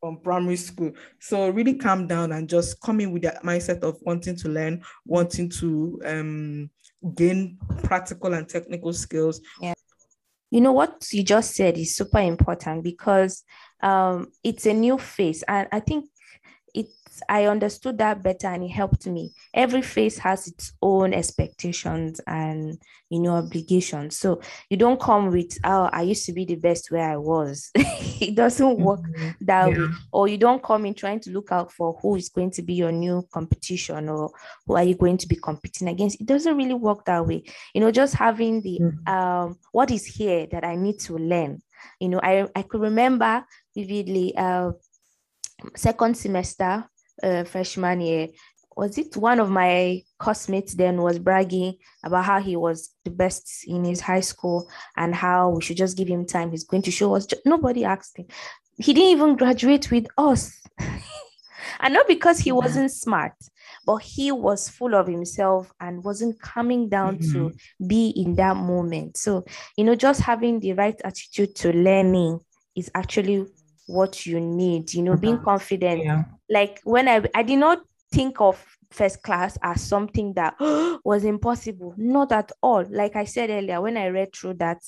[0.00, 0.92] from primary school.
[1.20, 4.82] So really calm down and just come in with that mindset of wanting to learn,
[5.04, 6.70] wanting to um
[7.14, 9.40] gain practical and technical skills.
[9.60, 9.74] Yeah.
[10.50, 13.42] You know what you just said is super important because
[13.82, 16.06] um, it's a new phase, and I think
[17.28, 19.32] I understood that better and it helped me.
[19.54, 22.78] Every phase has its own expectations and
[23.10, 24.16] you know obligations.
[24.18, 27.70] So you don't come with oh I used to be the best where I was.
[27.74, 29.30] it doesn't work mm-hmm.
[29.42, 29.78] that yeah.
[29.78, 29.88] way.
[30.12, 32.74] Or you don't come in trying to look out for who is going to be
[32.74, 34.30] your new competition or
[34.66, 36.20] who are you going to be competing against.
[36.20, 37.44] It doesn't really work that way.
[37.74, 39.12] You know, just having the mm-hmm.
[39.12, 41.62] um what is here that I need to learn.
[42.00, 44.72] You know, I I could remember vividly uh
[45.76, 46.84] second semester
[47.22, 48.28] uh, freshman year,
[48.76, 53.64] was it one of my classmates then was bragging about how he was the best
[53.66, 56.50] in his high school and how we should just give him time.
[56.50, 57.26] He's going to show us.
[57.44, 58.26] Nobody asked him.
[58.78, 60.58] He didn't even graduate with us.
[61.80, 63.34] and not because he wasn't smart,
[63.84, 67.48] but he was full of himself and wasn't coming down mm-hmm.
[67.48, 67.52] to
[67.86, 69.16] be in that moment.
[69.16, 69.44] So,
[69.76, 72.40] you know, just having the right attitude to learning
[72.74, 73.46] is actually
[73.86, 76.22] what you need you know being confident yeah.
[76.48, 77.80] like when i i did not
[78.12, 80.54] think of first class as something that
[81.04, 81.94] was impossible.
[81.96, 82.84] Not at all.
[82.88, 84.82] Like I said earlier, when I read through that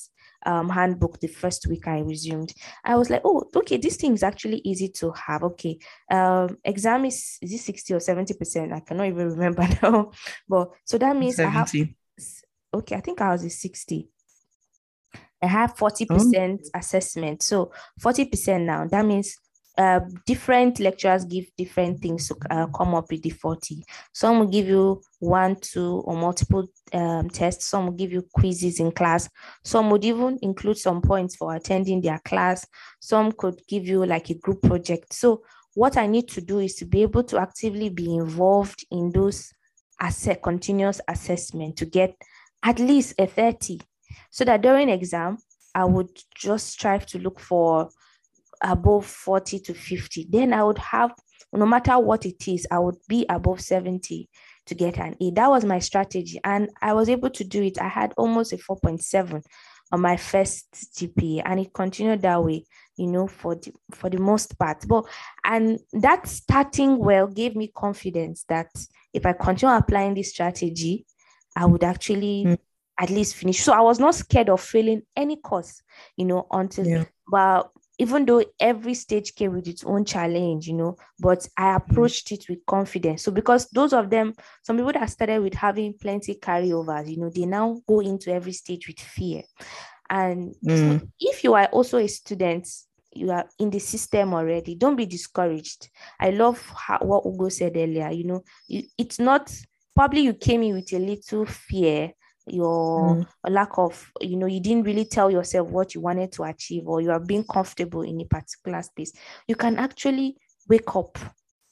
[0.45, 2.53] um, handbook the first week I resumed,
[2.83, 5.43] I was like, oh, okay, this thing is actually easy to have.
[5.43, 5.79] Okay,
[6.11, 8.73] um, exam is is it sixty or seventy percent?
[8.73, 10.11] I cannot even remember now.
[10.47, 11.49] But so that means 70.
[11.49, 11.91] I have.
[12.73, 14.09] Okay, I think I was a sixty.
[15.45, 16.79] I have 40% oh.
[16.79, 17.43] assessment.
[17.43, 19.37] So 40% now, that means
[19.77, 23.83] uh, different lecturers give different things to uh, come up with the 40.
[24.13, 27.65] Some will give you one, two, or multiple um, tests.
[27.65, 29.29] Some will give you quizzes in class.
[29.63, 32.65] Some would even include some points for attending their class.
[33.01, 35.13] Some could give you like a group project.
[35.13, 39.11] So, what I need to do is to be able to actively be involved in
[39.11, 39.51] those
[39.99, 42.15] asset continuous assessment to get
[42.63, 43.81] at least a 30
[44.31, 45.37] so that during exam
[45.73, 47.89] I would just strive to look for
[48.61, 51.13] above 40 to 50 then i would have
[51.51, 54.29] no matter what it is i would be above 70
[54.65, 55.31] to get an a.
[55.31, 57.79] That was my strategy and i was able to do it.
[57.79, 59.43] I had almost a 4.7
[59.91, 62.65] on my first gpa and it continued that way
[62.97, 64.85] you know for the for the most part.
[64.87, 65.05] But
[65.43, 68.69] and that starting well gave me confidence that
[69.13, 71.05] if i continue applying this strategy
[71.55, 72.57] i would actually mm.
[72.97, 75.81] At least finish so i was not scared of failing any course
[76.17, 77.03] you know until yeah.
[77.29, 81.75] but even though every stage came with its own challenge, you know, but I mm.
[81.77, 83.23] approached it with confidence.
[83.23, 87.29] So because those of them, some people that started with having plenty carryovers, you know,
[87.29, 89.43] they now go into every stage with fear.
[90.09, 90.99] And mm.
[90.99, 92.67] so if you are also a student,
[93.11, 95.89] you are in the system already, don't be discouraged.
[96.19, 98.43] I love how, what Ugo said earlier, you know,
[98.97, 99.55] it's not
[99.95, 102.11] probably you came in with a little fear
[102.47, 103.27] your mm.
[103.49, 107.01] lack of you know you didn't really tell yourself what you wanted to achieve or
[107.01, 109.13] you are being comfortable in a particular space
[109.47, 110.35] you can actually
[110.69, 111.17] wake up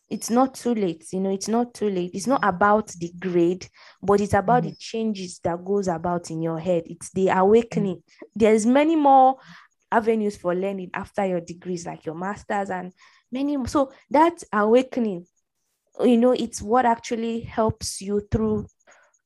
[0.10, 3.68] it's not too late you know it's not too late it's not about the grade
[4.02, 4.70] but it's about mm.
[4.70, 8.28] the changes that goes about in your head it's the awakening mm.
[8.36, 9.38] there's many more
[9.92, 12.92] avenues for learning after your degrees like your masters and
[13.32, 15.26] many so that awakening
[16.04, 18.66] you know it's what actually helps you through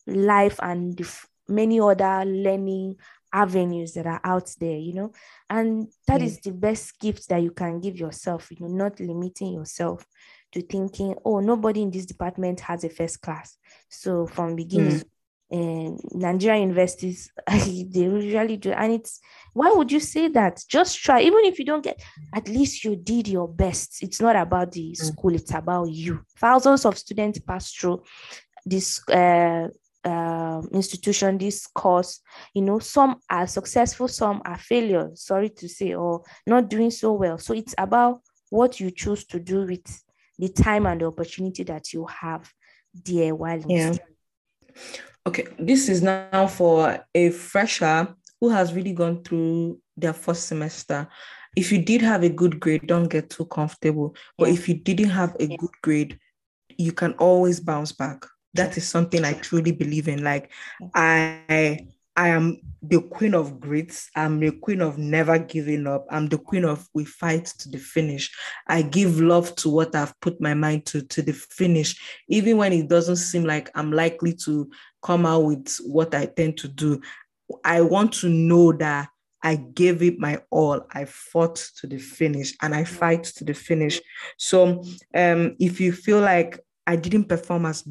[0.08, 2.96] life and the, many other learning
[3.34, 5.12] avenues that are out there, you know,
[5.50, 9.54] and that is the best gift that you can give yourself, you know, not limiting
[9.54, 10.06] yourself
[10.54, 13.58] to thinking, oh, nobody in this department has a first class.
[13.90, 15.04] So from beginning, mm.
[15.52, 18.72] and Nigerian universities, they usually do.
[18.72, 19.20] And it's
[19.54, 20.64] why would you say that?
[20.70, 22.02] Just try, even if you don't get,
[22.34, 24.02] at least you did your best.
[24.04, 24.96] It's not about the mm.
[24.96, 26.22] school, it's about you.
[26.38, 28.04] Thousands of students pass through
[28.66, 29.68] this uh,
[30.04, 32.22] uh, institution, this course,
[32.54, 37.14] you know, some are successful, some are failures, sorry to say, or not doing so
[37.14, 37.38] well.
[37.38, 40.04] So it's about what you choose to do with
[40.40, 42.52] the time and the opportunity that you have
[43.06, 43.94] there while yeah.
[45.26, 51.08] Okay, this is now for a fresher who has really gone through their first semester.
[51.56, 54.16] If you did have a good grade, don't get too comfortable.
[54.38, 54.54] But yeah.
[54.54, 55.58] if you didn't have a yeah.
[55.58, 56.20] good grade,
[56.78, 58.26] you can always bounce back
[58.58, 60.24] that is something I truly believe in.
[60.24, 60.52] Like
[60.94, 64.10] I I am the queen of grits.
[64.16, 66.08] I'm the queen of never giving up.
[66.10, 68.32] I'm the queen of we fight to the finish.
[68.68, 72.74] I give love to what I've put my mind to to the finish, even when
[72.74, 74.70] it doesn't seem like I'm likely to
[75.04, 77.02] come out with what I tend to do.
[77.64, 79.10] I want to know that
[79.44, 80.86] I gave it my all.
[80.92, 84.02] I fought to the finish and I fight to the finish.
[84.38, 87.84] So um, if you feel like I didn't perform as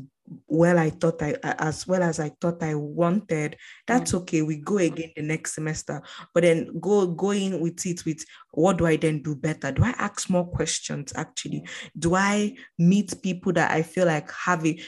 [0.47, 4.19] well I thought I as well as I thought I wanted, that's mm.
[4.21, 4.43] okay.
[4.43, 6.03] We go again the next semester,
[6.35, 9.73] but then go go in with it with what do I then do better?
[9.73, 11.67] Do I ask more questions actually?
[11.99, 14.79] Do I meet people that I feel like have a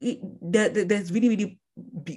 [0.00, 1.60] there, there's really really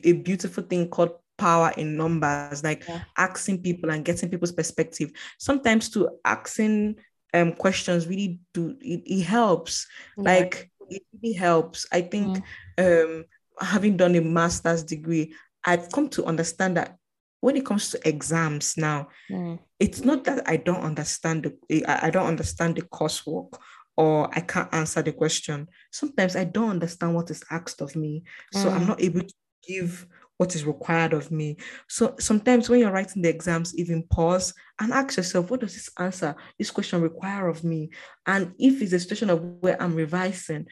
[0.04, 3.04] a beautiful thing called power in numbers like yeah.
[3.18, 6.96] asking people and getting people's perspective sometimes to asking
[7.34, 10.24] um questions really do it, it helps yeah.
[10.24, 11.86] like it really helps.
[11.92, 12.44] I think
[12.78, 13.04] mm.
[13.04, 13.26] um,
[13.60, 16.98] having done a master's degree, I've come to understand that
[17.42, 19.60] when it comes to exams now, mm.
[19.80, 23.58] it's not that I don't understand the I don't understand the coursework
[23.98, 25.68] or I can't answer the question.
[25.92, 28.74] Sometimes I don't understand what is asked of me, so mm.
[28.74, 29.34] I'm not able to
[29.68, 31.58] give what is required of me.
[31.88, 35.90] So sometimes when you're writing the exams, even pause and ask yourself, what does this
[35.98, 37.90] answer, this question require of me?
[38.26, 40.68] And if it's a situation of where I'm revising,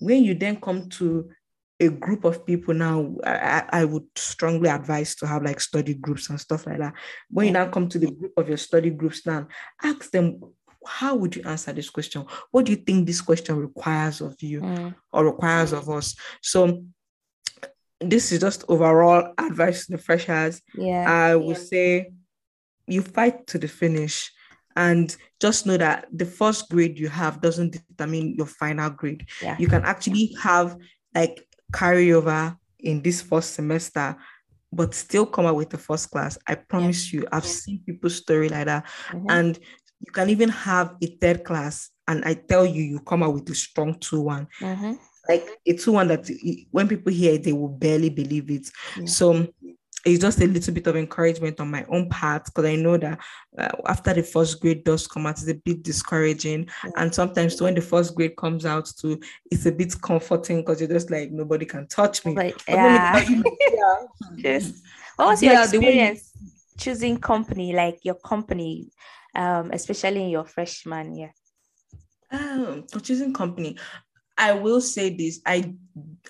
[0.00, 1.30] when you then come to
[1.80, 6.30] a group of people now, I, I would strongly advise to have like study groups
[6.30, 6.94] and stuff like that.
[7.30, 9.48] When you now come to the group of your study groups now,
[9.82, 10.40] ask them
[10.86, 12.26] how would you answer this question?
[12.50, 14.94] What do you think this question requires of you mm.
[15.12, 16.14] or requires of us?
[16.42, 16.84] So
[18.00, 20.60] this is just overall advice to the freshers.
[20.74, 21.10] Yeah.
[21.10, 21.62] I would yeah.
[21.62, 22.12] say
[22.86, 24.30] you fight to the finish
[24.76, 29.26] and just know that the first grade you have doesn't determine your final grade.
[29.42, 29.56] Yeah.
[29.58, 30.76] You can actually have
[31.14, 34.16] like carryover in this first semester
[34.74, 36.36] but still come out with the first class.
[36.46, 37.20] I promise yeah.
[37.20, 37.50] you, I've yeah.
[37.50, 38.86] seen people's story like that.
[39.08, 39.30] Mm-hmm.
[39.30, 39.58] And
[40.00, 43.48] you can even have a third class, and I tell you, you come out with
[43.50, 44.48] a strong 2 one.
[44.60, 44.94] Mm-hmm.
[45.28, 46.28] Like a 2 one that
[46.70, 48.70] when people hear it, they will barely believe it.
[48.96, 49.06] Yeah.
[49.06, 49.46] So
[50.04, 53.18] it's just a little bit of encouragement on my own part because I know that
[53.56, 56.68] uh, after the first grade does come out, it's a bit discouraging.
[56.84, 56.90] Yeah.
[56.96, 59.18] And sometimes when the first grade comes out too,
[59.50, 62.34] it's a bit comforting because you're just like, nobody can touch me.
[62.34, 63.24] Like, yeah.
[63.28, 63.94] yeah.
[64.36, 64.82] Just,
[65.16, 66.32] what was your experience
[66.78, 68.90] choosing company, like your company,
[69.34, 71.32] um, especially in your freshman year?
[72.30, 73.78] Um, choosing company.
[74.36, 75.40] I will say this.
[75.46, 75.74] I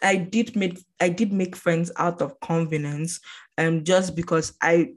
[0.02, 3.20] I did make I did make friends out of convenience,
[3.58, 4.92] um, just because I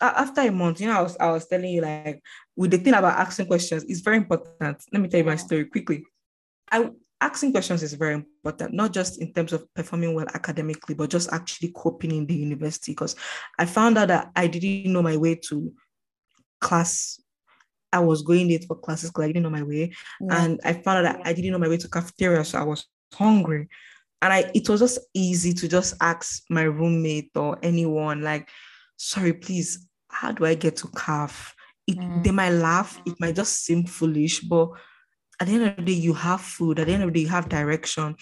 [0.00, 2.22] after a month, you know, I was I was telling you like
[2.56, 4.82] with the thing about asking questions, it's very important.
[4.92, 6.04] Let me tell you my story quickly.
[6.70, 11.10] I asking questions is very important, not just in terms of performing well academically, but
[11.10, 12.92] just actually coping in the university.
[12.92, 13.16] Because
[13.58, 15.72] I found out that I didn't know my way to
[16.60, 17.20] class.
[17.92, 19.92] I was going late for classes because I didn't know my way.
[20.20, 20.44] Yeah.
[20.44, 22.44] And I found out that I didn't know my way to cafeteria.
[22.44, 23.68] So I was hungry.
[24.20, 28.48] And I it was just easy to just ask my roommate or anyone, like,
[28.96, 31.52] sorry, please, how do I get to CAF?
[31.86, 32.24] It, mm.
[32.24, 34.70] They might laugh, it might just seem foolish, but
[35.40, 36.80] at the end of the day, you have food.
[36.80, 38.16] At the end of the day, you have direction.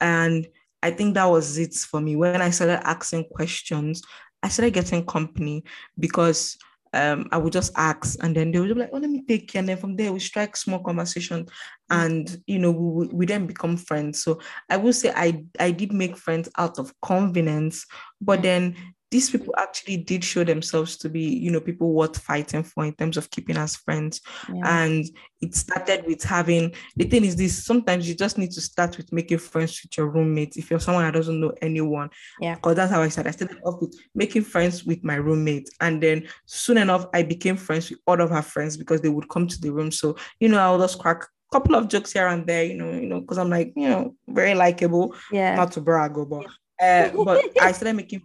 [0.00, 0.46] And
[0.82, 2.16] I think that was it for me.
[2.16, 4.02] When I started asking questions,
[4.42, 5.64] I started getting company
[5.98, 6.56] because
[6.94, 9.48] um, I would just ask, and then they would be like, "Oh, let me take
[9.48, 11.46] care." And then from there, we strike small conversation,
[11.90, 14.22] and you know, we, we then become friends.
[14.22, 17.84] So I will say I I did make friends out of convenience,
[18.20, 18.76] but then
[19.14, 22.92] these people actually did show themselves to be, you know, people worth fighting for in
[22.94, 24.20] terms of keeping us friends.
[24.52, 24.82] Yeah.
[24.82, 25.04] And
[25.40, 29.12] it started with having the thing is this sometimes you just need to start with
[29.12, 32.10] making friends with your roommates if you're someone that doesn't know anyone.
[32.40, 32.56] Yeah.
[32.56, 33.28] Because that's how I started.
[33.28, 35.70] I started off with making friends with my roommate.
[35.80, 39.28] And then soon enough, I became friends with all of her friends because they would
[39.28, 39.92] come to the room.
[39.92, 42.90] So, you know, I'll just crack a couple of jokes here and there, you know,
[42.90, 45.14] you know, because I'm like, you know, very likable.
[45.30, 45.54] Yeah.
[45.54, 46.46] Not to brag, but
[46.82, 48.22] uh, but I started making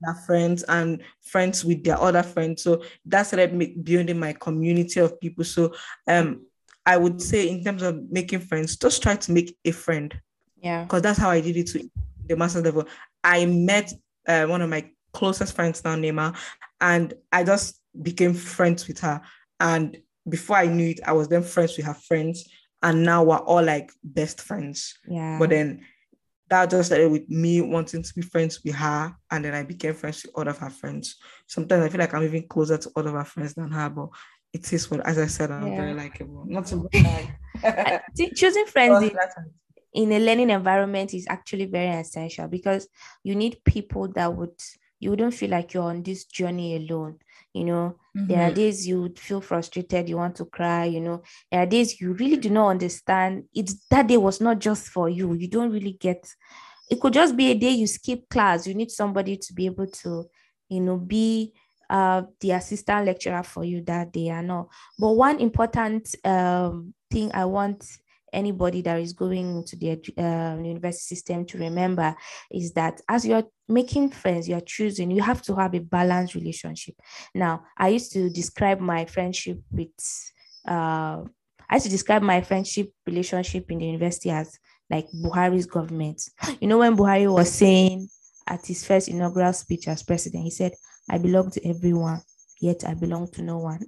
[0.00, 2.62] their friends and friends with their other friends.
[2.62, 5.44] So that's started make, building my community of people.
[5.44, 5.74] So
[6.06, 6.46] um,
[6.86, 10.18] I would say in terms of making friends, just try to make a friend.
[10.56, 10.84] Yeah.
[10.84, 11.90] Because that's how I did it to
[12.26, 12.84] the master level.
[13.22, 13.92] I met
[14.26, 16.36] uh, one of my closest friends now, Nema,
[16.80, 19.20] and I just became friends with her.
[19.60, 22.48] And before I knew it, I was then friends with her friends.
[22.82, 24.98] And now we're all like best friends.
[25.08, 25.38] Yeah.
[25.38, 25.84] But then
[26.48, 29.94] that just started with me wanting to be friends with her, and then I became
[29.94, 31.16] friends with all of her friends.
[31.46, 34.08] Sometimes I feel like I'm even closer to all of her friends than her, but
[34.52, 35.76] it is what, as I said, I'm yeah.
[35.76, 36.44] very likable.
[36.46, 38.02] Not to brag.
[38.34, 39.16] choosing friends in,
[39.94, 42.88] in a learning environment is actually very essential because
[43.22, 44.54] you need people that would
[45.00, 47.18] you wouldn't feel like you're on this journey alone
[47.54, 48.26] you know mm-hmm.
[48.26, 48.54] there are mm-hmm.
[48.54, 52.36] days you feel frustrated you want to cry you know there are days you really
[52.36, 56.28] do not understand it's that day was not just for you you don't really get
[56.90, 59.86] it could just be a day you skip class you need somebody to be able
[59.86, 60.24] to
[60.68, 61.52] you know be
[61.90, 67.30] uh, the assistant lecturer for you that day and all but one important um, thing
[67.32, 67.84] i want
[68.32, 72.14] anybody that is going into the uh, university system to remember
[72.50, 76.94] is that as you're making friends, you're choosing, you have to have a balanced relationship.
[77.34, 79.90] Now, I used to describe my friendship with,
[80.66, 81.22] uh,
[81.70, 84.58] I used to describe my friendship relationship in the university as
[84.90, 86.22] like Buhari's government.
[86.60, 88.08] You know, when Buhari was saying
[88.46, 90.72] at his first inaugural speech as president, he said,
[91.10, 92.22] I belong to everyone,
[92.60, 93.80] yet I belong to no one.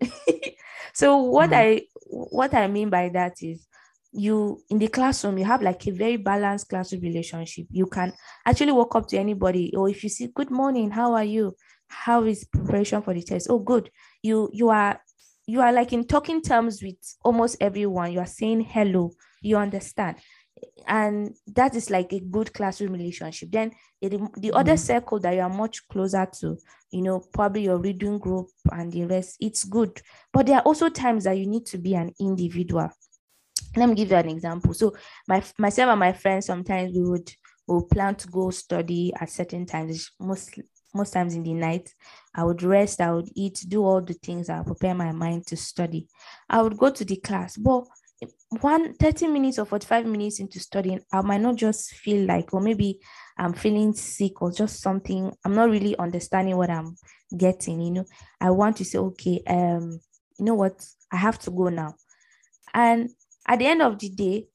[0.92, 1.54] so what mm-hmm.
[1.54, 3.66] I what I mean by that is
[4.12, 7.66] you in the classroom you have like a very balanced classroom relationship.
[7.70, 8.12] You can
[8.44, 9.72] actually walk up to anybody.
[9.76, 11.54] Or if you see good morning how are you?
[11.88, 13.48] How is preparation for the test?
[13.50, 13.90] Oh good.
[14.22, 15.00] You you are
[15.46, 18.12] you are like in talking terms with almost everyone.
[18.12, 19.12] You are saying hello.
[19.42, 20.16] You understand?
[20.86, 23.50] And that is like a good classroom relationship.
[23.50, 23.72] Then
[24.02, 24.56] the, the mm-hmm.
[24.56, 26.56] other circle that you are much closer to
[26.90, 30.00] you know probably your reading group and the rest it's good.
[30.32, 32.90] But there are also times that you need to be an individual
[33.76, 34.74] let me give you an example.
[34.74, 34.94] So
[35.28, 37.32] my myself and my friends sometimes we would
[37.66, 40.10] will plan to go study at certain times.
[40.18, 40.58] Most
[40.94, 41.92] most times in the night.
[42.34, 45.56] I would rest, I would eat, do all the things, I prepare my mind to
[45.56, 46.08] study.
[46.48, 47.84] I would go to the class, but
[48.60, 52.60] one 30 minutes or 45 minutes into studying, I might not just feel like, or
[52.60, 53.00] maybe
[53.38, 55.32] I'm feeling sick or just something.
[55.44, 56.96] I'm not really understanding what I'm
[57.36, 58.04] getting, you know.
[58.40, 60.00] I want to say, okay, um,
[60.38, 61.94] you know what, I have to go now.
[62.74, 63.10] And
[63.46, 64.46] at the end of the day,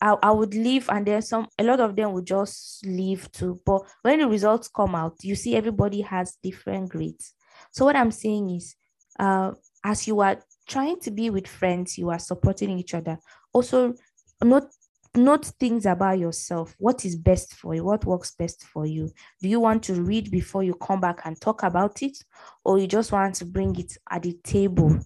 [0.00, 3.60] I, I would leave and then some a lot of them would just leave too.
[3.64, 7.34] But when the results come out, you see everybody has different grades.
[7.72, 8.76] So what I'm saying is
[9.18, 9.52] uh
[9.84, 13.18] as you are trying to be with friends, you are supporting each other.
[13.52, 13.94] Also
[14.42, 14.68] note
[15.16, 16.76] note things about yourself.
[16.78, 17.84] What is best for you?
[17.84, 19.10] What works best for you?
[19.40, 22.18] Do you want to read before you come back and talk about it?
[22.64, 25.00] Or you just want to bring it at the table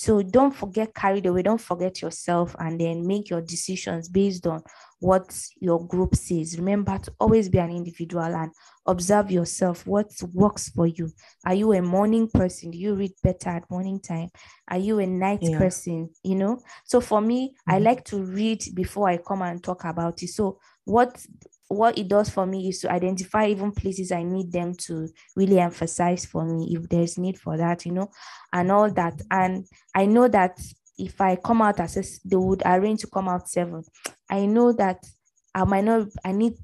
[0.00, 4.62] so don't forget carried away, don't forget yourself, and then make your decisions based on
[4.98, 5.30] what
[5.60, 6.56] your group says.
[6.56, 8.50] Remember to always be an individual and
[8.86, 11.10] observe yourself what works for you.
[11.44, 12.70] Are you a morning person?
[12.70, 14.30] Do you read better at morning time?
[14.68, 15.58] Are you a night yeah.
[15.58, 16.08] person?
[16.24, 17.70] You know, so for me, mm-hmm.
[17.70, 20.28] I like to read before I come and talk about it.
[20.28, 21.22] So what
[21.70, 25.60] what it does for me is to identify even places I need them to really
[25.60, 28.10] emphasize for me if there's need for that, you know,
[28.52, 29.22] and all that.
[29.30, 30.60] And I know that
[30.98, 33.84] if I come out as a, they would arrange to come out seven.
[34.28, 35.06] I know that
[35.54, 36.54] I might not, I need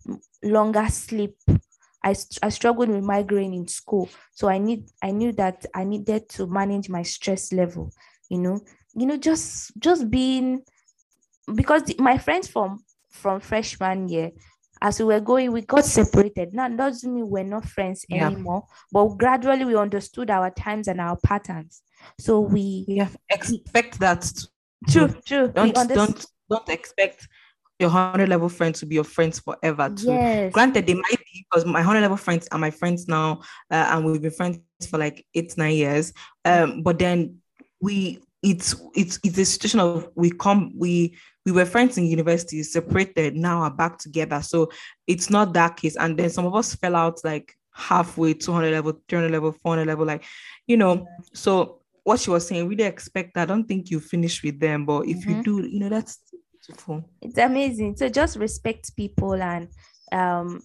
[0.43, 1.37] longer sleep.
[2.03, 4.09] I, I struggled with migraine in school.
[4.35, 7.93] So I need, I knew that I needed to manage my stress level,
[8.29, 8.61] you know,
[8.97, 10.63] you know, just, just being,
[11.55, 12.81] because my friends from,
[13.11, 14.33] from freshman year,
[14.83, 16.55] as we were going, we got separated.
[16.55, 18.27] Now, doesn't mean we're not friends yeah.
[18.27, 21.83] anymore, but gradually we understood our times and our patterns.
[22.19, 24.31] So we yeah expect that.
[24.89, 25.49] True, true.
[25.49, 27.27] Don't don't don't expect
[27.79, 30.07] your 100 level friends to be your friends forever too.
[30.07, 30.53] Yes.
[30.53, 34.05] Granted, they might be because my 100 level friends are my friends now, uh, and
[34.05, 36.13] we've been friends for like eight nine years.
[36.45, 37.39] Um, but then
[37.81, 41.17] we it's it's it's a situation of we come we
[41.47, 44.43] we were friends in university, separated, now are back together.
[44.43, 44.69] So
[45.07, 45.97] it's not that case.
[45.97, 50.05] And then some of us fell out like halfway, 200 level, 300 level, 400 level,
[50.05, 50.25] like,
[50.67, 51.07] you know.
[51.35, 53.37] So what she was saying, really expect.
[53.37, 55.31] I don't think you finish with them, but if mm-hmm.
[55.31, 56.19] you do, you know, that's
[56.67, 57.09] beautiful.
[57.23, 57.97] It's amazing.
[57.97, 59.69] So just respect people and
[60.13, 60.63] um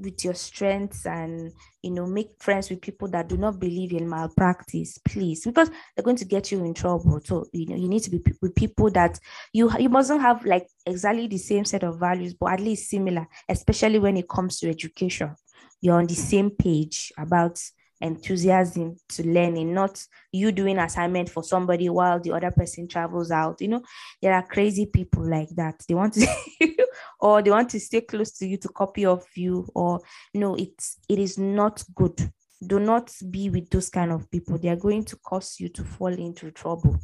[0.00, 4.08] with your strengths and you know make friends with people that do not believe in
[4.08, 5.44] malpractice please.
[5.44, 7.20] Because they're going to get you in trouble.
[7.24, 9.18] So you know you need to be with people that
[9.52, 13.26] you you mustn't have like exactly the same set of values but at least similar
[13.48, 15.34] especially when it comes to education.
[15.80, 17.60] You're on the same page about
[18.00, 23.60] enthusiasm to learning, not you doing assignment for somebody while the other person travels out.
[23.60, 23.82] You know,
[24.20, 25.82] there are crazy people like that.
[25.88, 26.26] They want to
[27.20, 30.00] or they want to stay close to you to copy of you, or
[30.32, 32.30] no, it's it is not good.
[32.66, 34.58] Do not be with those kind of people.
[34.58, 36.98] They are going to cause you to fall into trouble.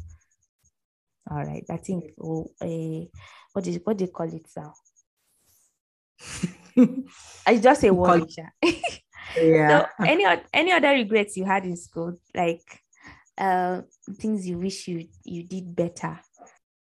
[1.29, 1.63] All right.
[1.69, 3.05] I think oh, uh,
[3.53, 4.73] what is what do you call it now?
[7.47, 8.27] I just say one.
[9.37, 9.87] yeah.
[9.97, 12.63] So any any other regrets you had in school, like
[13.37, 13.81] uh,
[14.17, 16.19] things you wish you you did better?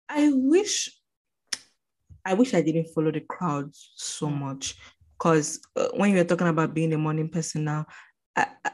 [0.08, 0.90] I wish
[2.24, 4.38] I wish I didn't follow the crowd so mm.
[4.38, 4.76] much
[5.18, 7.86] because uh, when you were talking about being a morning person now,
[8.36, 8.70] I, I,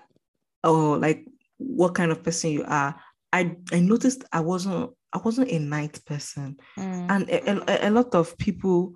[0.65, 1.27] or like
[1.59, 2.95] what kind of person you are,
[3.33, 7.07] I I noticed I wasn't I wasn't a night person, mm.
[7.11, 8.95] and a, a, a, lot of people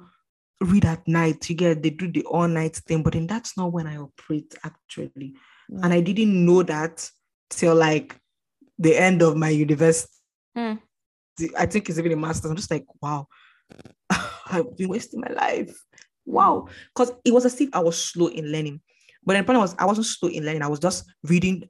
[0.61, 1.49] read at night.
[1.49, 4.55] You get they do the all night thing, but then that's not when I operate
[4.65, 5.35] actually.
[5.71, 5.85] Mm.
[5.85, 7.09] And I didn't know that
[7.51, 8.19] till like
[8.79, 10.13] the end of my university.
[10.57, 10.81] Mm.
[11.59, 12.51] I think it's even a master's.
[12.51, 13.27] I'm just like, wow,
[14.47, 15.77] I've been wasting my life.
[16.27, 16.69] Wow.
[16.95, 18.81] Because it was as if I was slow in learning.
[19.25, 20.63] But the problem was I wasn't slow in learning.
[20.63, 21.69] I was just reading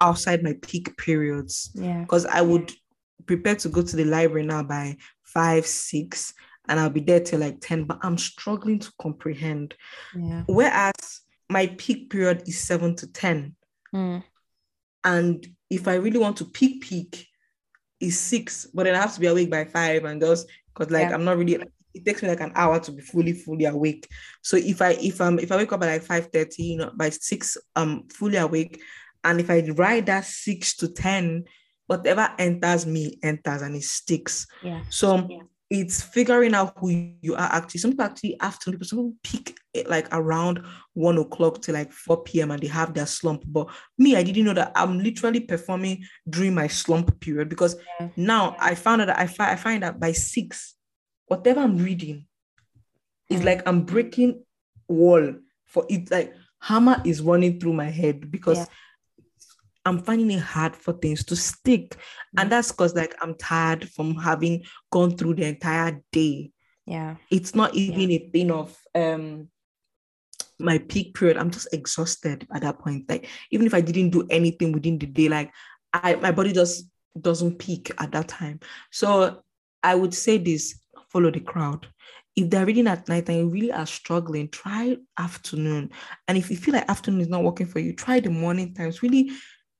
[0.00, 1.70] outside my peak periods.
[1.74, 2.00] Yeah.
[2.00, 2.72] Because I would
[3.26, 6.34] prepare to go to the library now by five, six
[6.68, 9.74] and I'll be there till like 10, but I'm struggling to comprehend.
[10.14, 10.42] Yeah.
[10.46, 13.54] Whereas my peak period is 7 to 10.
[13.94, 14.24] Mm.
[15.04, 17.28] And if I really want to peak peak,
[18.00, 21.08] is six, but then I have to be awake by five and just because like
[21.08, 21.14] yeah.
[21.14, 21.58] I'm not really
[21.94, 24.06] it takes me like an hour to be fully fully awake.
[24.42, 26.90] So if I if I'm if I wake up at like 5 30, you know,
[26.94, 28.80] by six I'm fully awake.
[29.24, 31.44] And if I ride that six to 10,
[31.86, 34.46] whatever enters me enters and it sticks.
[34.62, 34.82] Yeah.
[34.90, 37.80] So yeah it's figuring out who you are actually.
[37.80, 40.64] Some people actually afternoon people, some people peak eh, like around
[40.94, 42.52] one o'clock to like 4 p.m.
[42.52, 43.42] and they have their slump.
[43.46, 48.08] But me, I didn't know that I'm literally performing during my slump period because yeah.
[48.16, 50.74] now I found out that I find I find that by six,
[51.26, 52.26] whatever I'm reading
[53.28, 53.44] is mm.
[53.44, 54.44] like I'm breaking
[54.86, 56.10] wall for it.
[56.12, 58.66] Like hammer is running through my head because yeah.
[59.86, 61.90] I'm finding it hard for things to stick.
[61.90, 62.40] Mm-hmm.
[62.40, 66.50] And that's because like I'm tired from having gone through the entire day.
[66.86, 67.16] Yeah.
[67.30, 68.18] It's not even yeah.
[68.18, 69.48] a thing of um
[70.58, 71.36] my peak period.
[71.36, 73.08] I'm just exhausted at that point.
[73.08, 75.52] Like even if I didn't do anything within the day, like
[75.92, 76.84] I my body just
[77.20, 78.60] doesn't peak at that time.
[78.90, 79.42] So
[79.84, 80.80] I would say this
[81.10, 81.86] follow the crowd.
[82.34, 85.90] If they're reading at night and you really are struggling, try afternoon.
[86.28, 89.02] And if you feel like afternoon is not working for you, try the morning times.
[89.02, 89.30] Really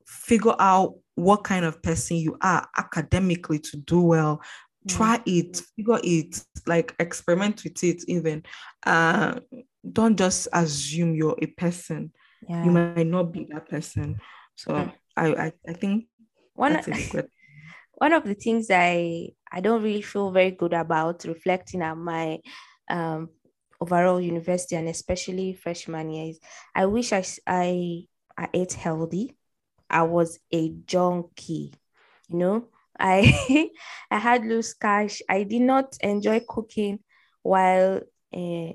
[0.07, 4.41] figure out what kind of person you are academically to do well.
[4.89, 8.45] Try it, figure it, like experiment with it even.
[8.85, 9.41] Uh,
[9.93, 12.13] don't just assume you're a person.
[12.49, 12.65] Yeah.
[12.65, 14.21] You might not be that person.
[14.55, 14.93] So mm.
[15.17, 16.07] I, I, I think
[16.55, 16.81] one
[17.95, 22.39] one of the things I I don't really feel very good about reflecting on my
[22.89, 23.31] um,
[23.81, 26.39] overall university and especially freshman years.
[26.75, 28.05] I wish I I
[28.37, 29.36] I ate healthy.
[29.91, 31.74] I was a junkie,
[32.28, 32.68] you know.
[32.99, 33.70] I
[34.11, 35.22] I had loose cash.
[35.28, 37.01] I did not enjoy cooking
[37.43, 38.01] while
[38.34, 38.72] uh,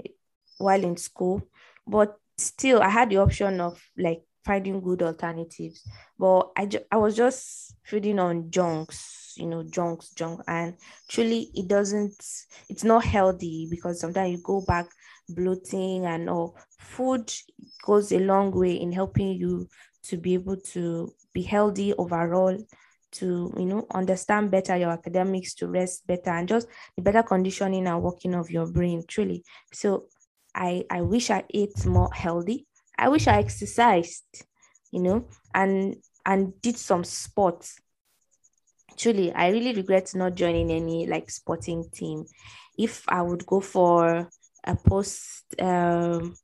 [0.57, 1.41] while in school,
[1.87, 5.87] but still I had the option of like finding good alternatives.
[6.17, 10.41] But I, ju- I was just feeding on junks, you know, junks, junk.
[10.47, 10.75] And
[11.09, 12.13] truly, it doesn't,
[12.69, 14.87] it's not healthy because sometimes you go back
[15.29, 16.57] bloating and all.
[16.77, 17.31] Food
[17.83, 19.67] goes a long way in helping you
[20.11, 22.57] to be able to be healthy overall
[23.11, 27.87] to you know understand better your academics to rest better and just the better conditioning
[27.87, 29.43] and working of your brain truly
[29.73, 30.05] so
[30.55, 32.65] i i wish i ate more healthy
[33.01, 34.45] I wish I exercised,
[34.91, 37.79] you know, and and did some sports.
[38.95, 42.25] Truly, I really regret not joining any like sporting team.
[42.77, 44.29] If I would go for
[44.63, 46.35] a post um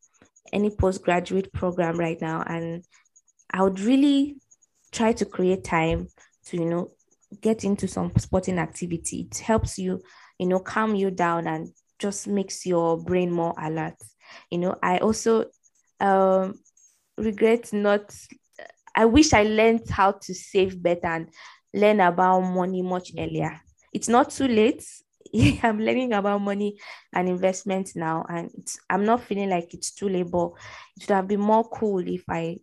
[0.51, 2.83] any postgraduate program right now and
[3.51, 4.37] I would really
[4.91, 6.07] try to create time
[6.45, 6.89] to, you know,
[7.41, 9.27] get into some sporting activity.
[9.29, 10.01] It helps you,
[10.39, 11.69] you know, calm you down and
[11.99, 13.95] just makes your brain more alert.
[14.51, 15.45] You know, I also
[15.99, 16.55] um,
[17.17, 18.15] regret not.
[18.95, 21.29] I wish I learned how to save better and
[21.73, 23.61] learn about money much earlier.
[23.93, 24.83] It's not too late.
[25.63, 26.79] I'm learning about money
[27.13, 28.49] and investment now, and
[28.89, 30.31] I'm not feeling like it's too late.
[30.31, 30.51] But
[30.97, 32.57] it would have been more cool if I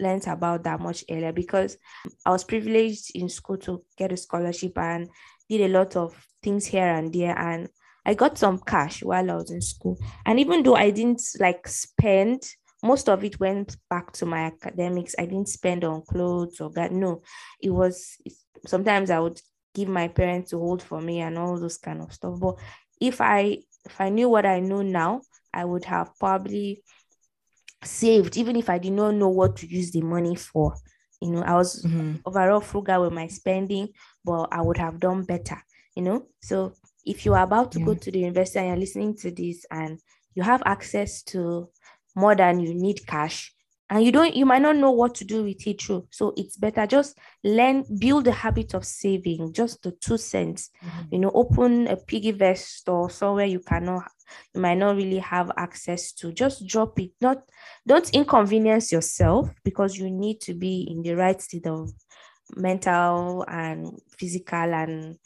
[0.00, 1.76] learned about that much earlier because
[2.24, 5.08] I was privileged in school to get a scholarship and
[5.48, 7.38] did a lot of things here and there.
[7.38, 7.68] And
[8.06, 9.98] I got some cash while I was in school.
[10.24, 12.48] And even though I didn't like spend
[12.82, 15.14] most of it went back to my academics.
[15.18, 16.92] I didn't spend on clothes or that.
[16.92, 17.22] No,
[17.60, 18.18] it was
[18.66, 19.40] sometimes I would
[19.74, 22.38] give my parents to hold for me and all those kind of stuff.
[22.38, 22.56] But
[23.00, 25.22] if I if I knew what I know now,
[25.52, 26.82] I would have probably
[27.84, 30.74] saved, even if I did not know what to use the money for.
[31.20, 32.16] You know, I was mm-hmm.
[32.24, 33.88] overall frugal with my spending,
[34.24, 35.60] but I would have done better,
[35.96, 36.26] you know.
[36.42, 36.74] So
[37.04, 37.86] if you are about to yeah.
[37.86, 39.98] go to the university and you're listening to this and
[40.34, 41.68] you have access to
[42.14, 43.52] more than you need cash
[43.90, 46.56] and you don't you might not know what to do with it true so it's
[46.56, 51.02] better just learn build the habit of saving just the two cents mm-hmm.
[51.10, 54.10] you know open a PiggyVest store somewhere you cannot
[54.54, 57.42] you might not really have access to just drop it not
[57.86, 61.90] don't inconvenience yourself because you need to be in the right state of
[62.56, 65.18] mental and physical and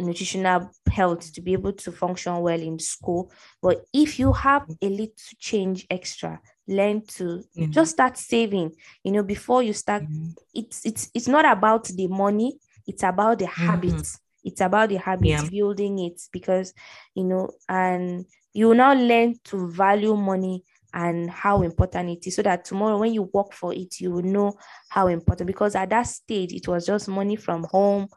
[0.00, 3.30] nutritional health to be able to function well in school.
[3.60, 7.70] But if you have a little change extra, learn to mm-hmm.
[7.70, 8.72] just start saving.
[9.02, 10.30] You know, before you start, mm-hmm.
[10.54, 13.66] it's it's it's not about the money, it's about the mm-hmm.
[13.66, 14.18] habits.
[14.48, 15.48] It's about the habits, yeah.
[15.48, 16.74] building it because
[17.14, 22.42] you know, and you now learn to value money and how important it is so
[22.42, 24.54] that tomorrow when you work for it you will know
[24.88, 28.08] how important because at that stage it was just money from home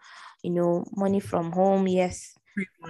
[0.44, 2.38] you know, money from home, yes,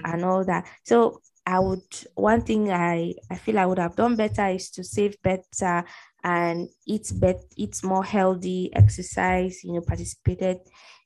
[0.03, 0.67] and all that.
[0.83, 1.83] So I would
[2.15, 5.83] one thing I I feel I would have done better is to save better
[6.23, 10.59] and eat bet eat more healthy, exercise, you know, participated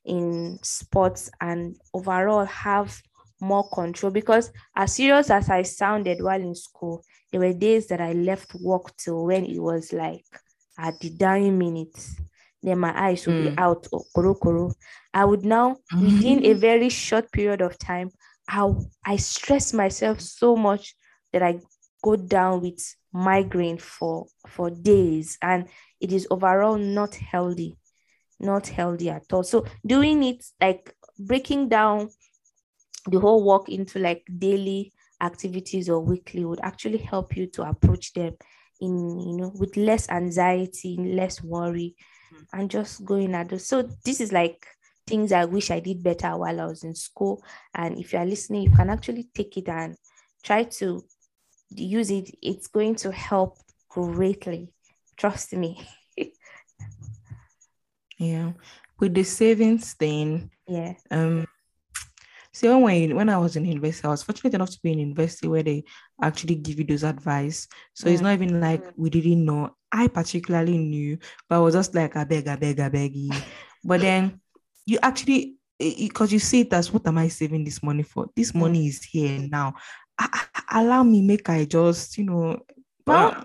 [0.06, 3.00] in sports and overall have
[3.40, 8.00] more control because as serious as I sounded while in school, there were days that
[8.00, 10.24] I left work till when it was like
[10.78, 12.16] at the dying minutes
[12.66, 13.42] then my eyes would mm.
[13.44, 13.58] be hmm.
[13.58, 14.72] out oh, koro koro.
[15.14, 18.10] I would now within a very short period of time,
[18.48, 20.94] how I stress myself so much
[21.32, 21.60] that I
[22.02, 22.82] go down with
[23.12, 25.68] migraine for for days and
[26.00, 27.76] it is overall not healthy
[28.38, 29.42] not healthy at all.
[29.42, 32.10] So doing it like breaking down
[33.08, 38.12] the whole work into like daily activities or weekly would actually help you to approach
[38.12, 38.34] them
[38.80, 41.96] in you know with less anxiety less worry
[42.34, 42.44] mm.
[42.52, 44.66] and just going at it so this is like
[45.06, 47.42] things i wish i did better while i was in school.
[47.74, 49.96] And if you are listening you can actually take it and
[50.42, 51.02] try to
[51.70, 52.30] use it.
[52.42, 53.58] It's going to help
[53.88, 54.68] greatly.
[55.16, 55.80] Trust me
[58.18, 58.52] yeah
[58.98, 61.46] with the savings thing yeah um
[62.56, 65.46] so when when I was in university, I was fortunate enough to be in university
[65.46, 65.84] where they
[66.22, 67.68] actually give you those advice.
[67.92, 69.76] So it's not even like we didn't know.
[69.92, 71.18] I particularly knew,
[71.50, 73.14] but I was just like, I beg, I beg, I beg
[73.84, 74.40] but then
[74.86, 78.30] you actually because you see it as what am I saving this money for?
[78.34, 78.60] This mm.
[78.60, 79.74] money is here now.
[80.18, 82.58] I, I, allow me make I just, you know.
[83.06, 83.44] Own,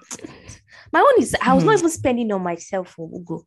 [0.94, 1.80] my own is I was not hmm.
[1.80, 3.46] even spending on myself for Ugo.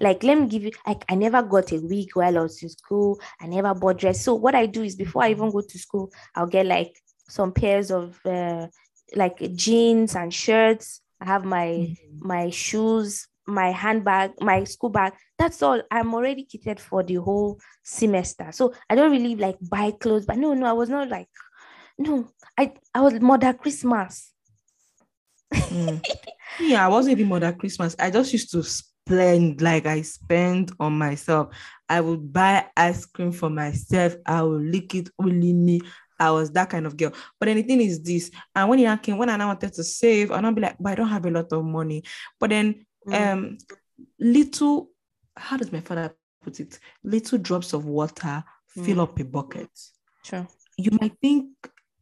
[0.00, 2.68] Like, let me give you, like, I never got a wig while I was in
[2.68, 3.20] school.
[3.40, 4.22] I never bought dress.
[4.22, 6.96] So what I do is before I even go to school, I'll get like
[7.28, 8.68] some pairs of uh,
[9.14, 11.00] like jeans and shirts.
[11.20, 12.28] I have my mm-hmm.
[12.28, 15.14] my shoes, my handbag, my school bag.
[15.38, 15.82] That's all.
[15.90, 18.48] I'm already kitted for the whole semester.
[18.52, 20.26] So I don't really like buy clothes.
[20.26, 21.28] But no, no, I was not like,
[21.98, 22.28] no,
[22.58, 24.32] I I was mother Christmas.
[25.52, 26.04] mm.
[26.60, 27.96] Yeah, I wasn't even mother Christmas.
[27.98, 28.62] I just used to
[29.06, 31.54] spend like I spend on myself.
[31.88, 34.14] I would buy ice cream for myself.
[34.26, 35.80] I would lick it only me.
[36.18, 37.12] I was that kind of girl.
[37.38, 40.30] But then the thing is this, and when I came, when I wanted to save,
[40.30, 42.04] and I'll be like, but I don't have a lot of money.
[42.38, 43.32] But then mm.
[43.32, 43.58] um
[44.18, 44.90] little,
[45.36, 46.78] how does my father put it?
[47.02, 49.02] Little drops of water fill mm.
[49.02, 49.70] up a bucket.
[50.22, 50.46] Sure.
[50.78, 51.48] You might think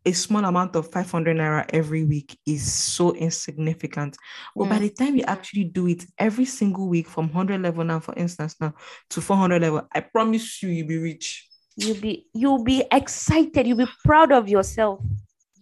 [0.06, 4.16] a small amount of 500 naira every week is so insignificant.
[4.56, 4.80] But by mm.
[4.80, 8.56] the time you actually do it every single week from 100 level now, for instance,
[8.60, 8.74] now
[9.10, 11.46] to 400 level, I promise you, you'll be rich.
[11.76, 13.66] You'll be you'll be excited.
[13.66, 15.00] You'll be proud of yourself.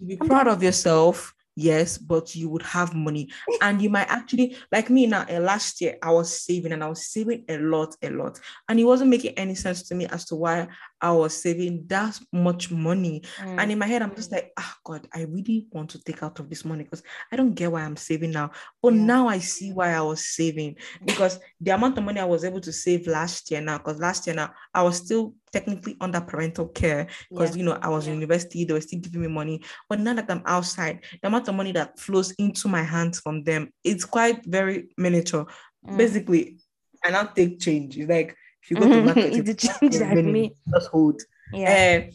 [0.01, 3.29] You'll be proud of yourself yes, but you would have money.
[3.61, 6.89] And you might actually, like me now, uh, last year, I was saving and I
[6.89, 8.39] was saving a lot, a lot.
[8.69, 10.69] And it wasn't making any sense to me as to why
[11.01, 13.23] I was saving that much money.
[13.41, 13.61] Mm.
[13.61, 16.39] And in my head, I'm just like, oh God, I really want to take out
[16.41, 18.51] of this money because I don't get why I'm saving now.
[18.83, 19.03] But yeah.
[19.03, 22.61] now I see why I was saving because the amount of money I was able
[22.61, 26.69] to save last year now, because last year now I was still technically under parental
[26.69, 27.61] care because yeah.
[27.61, 29.63] you know I was in university, they were still giving me money.
[29.89, 33.45] But now that I'm outside, the amount of money that flows into my hands from
[33.45, 35.47] them, it's quite very miniature.
[35.87, 35.97] Mm.
[35.97, 36.59] Basically,
[37.05, 37.97] I now take change.
[37.97, 38.37] It's like
[38.69, 41.21] if you go to market, it's the change that me just hold.
[41.53, 42.09] Yeah.
[42.09, 42.13] Uh,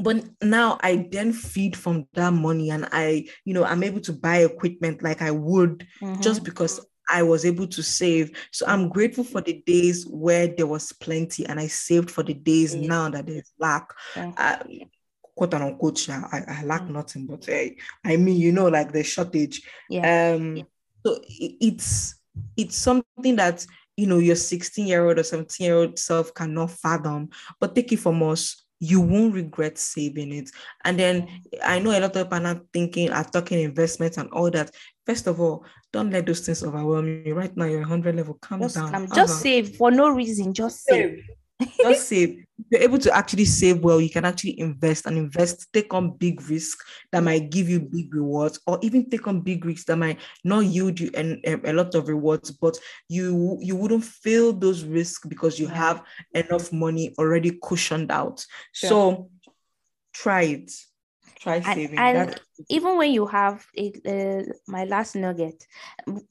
[0.00, 4.12] but now I then feed from that money and I, you know, I'm able to
[4.12, 6.20] buy equipment like I would mm-hmm.
[6.20, 6.80] just because
[7.10, 8.30] I was able to save.
[8.52, 12.34] So I'm grateful for the days where there was plenty and I saved for the
[12.34, 12.86] days yeah.
[12.86, 13.88] now that there's lack.
[14.14, 14.32] Yeah.
[14.36, 14.58] Uh,
[15.34, 16.90] quote unquote, I, I lack mm.
[16.90, 19.62] nothing, but hey, I mean, you know, like the shortage.
[19.90, 20.34] Yeah.
[20.34, 20.64] Um,
[21.04, 22.14] so it's
[22.56, 23.66] it's something that
[23.98, 27.30] you know your 16 year old or 17 year old self cannot fathom.
[27.58, 30.50] But take it from us, you won't regret saving it.
[30.84, 34.30] And then I know a lot of people are not thinking, are talking investments and
[34.30, 34.70] all that.
[35.04, 37.34] First of all, don't let those things overwhelm you.
[37.34, 38.34] Right now, you're 100 level.
[38.40, 38.92] Calm just, down.
[38.92, 39.08] Calm.
[39.12, 40.54] Just save for no reason.
[40.54, 41.20] Just save.
[41.80, 42.44] Just save.
[42.70, 44.00] You're able to actually save well.
[44.00, 48.14] You can actually invest and invest, take on big risks that might give you big
[48.14, 51.72] rewards, or even take on big risks that might not yield you an, a, a
[51.72, 52.78] lot of rewards, but
[53.08, 56.02] you you wouldn't feel those risks because you have
[56.34, 58.44] enough money already cushioned out.
[58.72, 58.88] Sure.
[58.88, 59.30] So
[60.12, 60.72] try it
[61.38, 61.98] try saving.
[61.98, 65.66] And, and even when you have it, uh, my last nugget,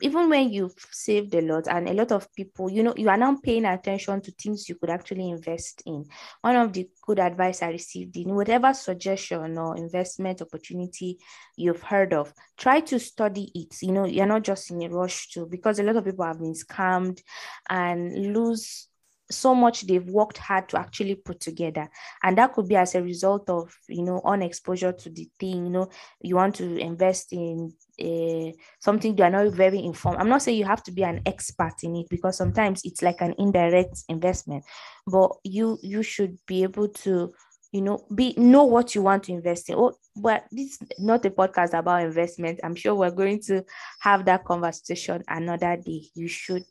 [0.01, 3.17] even when you've saved a lot, and a lot of people, you know, you are
[3.17, 6.05] now paying attention to things you could actually invest in.
[6.41, 11.19] One of the good advice I received in whatever suggestion or investment opportunity
[11.55, 13.81] you've heard of, try to study it.
[13.81, 16.39] You know, you're not just in a rush to, because a lot of people have
[16.39, 17.21] been scammed
[17.69, 18.89] and lose
[19.29, 21.89] so much they've worked hard to actually put together.
[22.23, 25.65] And that could be as a result of you know on exposure to the thing
[25.65, 25.89] you know
[26.21, 30.19] you want to invest in uh, something you are not very informed.
[30.19, 33.21] I'm not saying you have to be an expert in it because sometimes it's like
[33.21, 34.63] an indirect investment
[35.07, 37.33] but you you should be able to
[37.71, 39.75] you know be know what you want to invest in.
[39.75, 42.59] Oh but this is not a podcast about investment.
[42.63, 43.63] I'm sure we're going to
[43.99, 46.03] have that conversation another day.
[46.15, 46.65] You should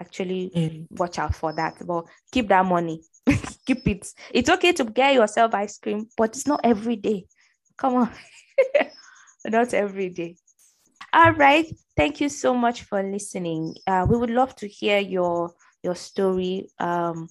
[0.00, 0.86] actually mm.
[0.98, 1.76] watch out for that.
[1.86, 3.02] But keep that money,
[3.66, 4.08] keep it.
[4.32, 7.26] It's okay to get yourself ice cream, but it's not every day.
[7.76, 8.10] Come on,
[9.44, 10.36] not every day.
[11.12, 11.66] All right.
[11.96, 13.74] Thank you so much for listening.
[13.86, 16.68] Uh, we would love to hear your your story.
[16.78, 17.28] Um,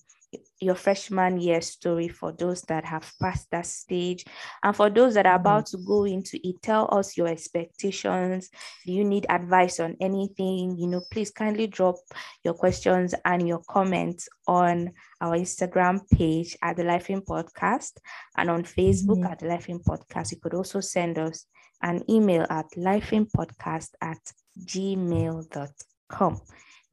[0.59, 4.25] your freshman year story for those that have passed that stage.
[4.63, 5.41] And for those that are mm-hmm.
[5.41, 8.49] about to go into it, tell us your expectations.
[8.85, 10.77] Do you need advice on anything?
[10.77, 11.95] You know, please kindly drop
[12.43, 14.91] your questions and your comments on
[15.21, 17.91] our Instagram page at the Life-ing Podcast
[18.37, 19.31] and on Facebook mm-hmm.
[19.31, 20.31] at the Life-ing Podcast.
[20.31, 21.45] You could also send us
[21.81, 24.19] an email at lifeinpodcast at
[24.65, 26.41] gmail.com.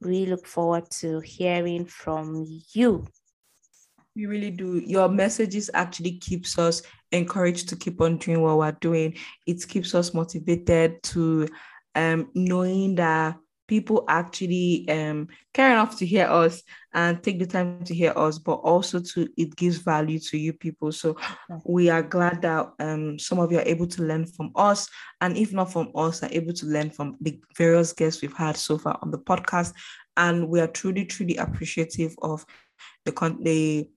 [0.01, 3.05] We look forward to hearing from you.
[4.17, 4.81] We really do.
[4.83, 9.15] Your messages actually keeps us encouraged to keep on doing what we're doing.
[9.45, 11.47] It keeps us motivated to
[11.93, 13.37] um, knowing that
[13.67, 16.63] people actually um, care enough to hear us
[16.95, 20.51] and take the time to hear us, but also to it gives value to you
[20.51, 20.91] people.
[20.91, 21.15] So
[21.63, 24.89] we are glad that um, some of you are able to learn from us,
[25.21, 28.57] and if not from us, are able to learn from the various guests we've had
[28.57, 29.73] so far on the podcast.
[30.15, 32.43] And we are truly, truly appreciative of
[33.05, 33.87] the con- the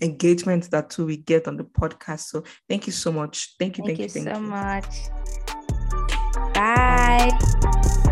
[0.00, 2.20] engagement that too we get on the podcast.
[2.20, 3.54] So thank you so much.
[3.58, 3.84] Thank you.
[3.84, 4.46] Thank, thank you, you, so you.
[4.46, 4.96] much.
[6.54, 7.30] Bye.
[7.32, 8.02] Bye.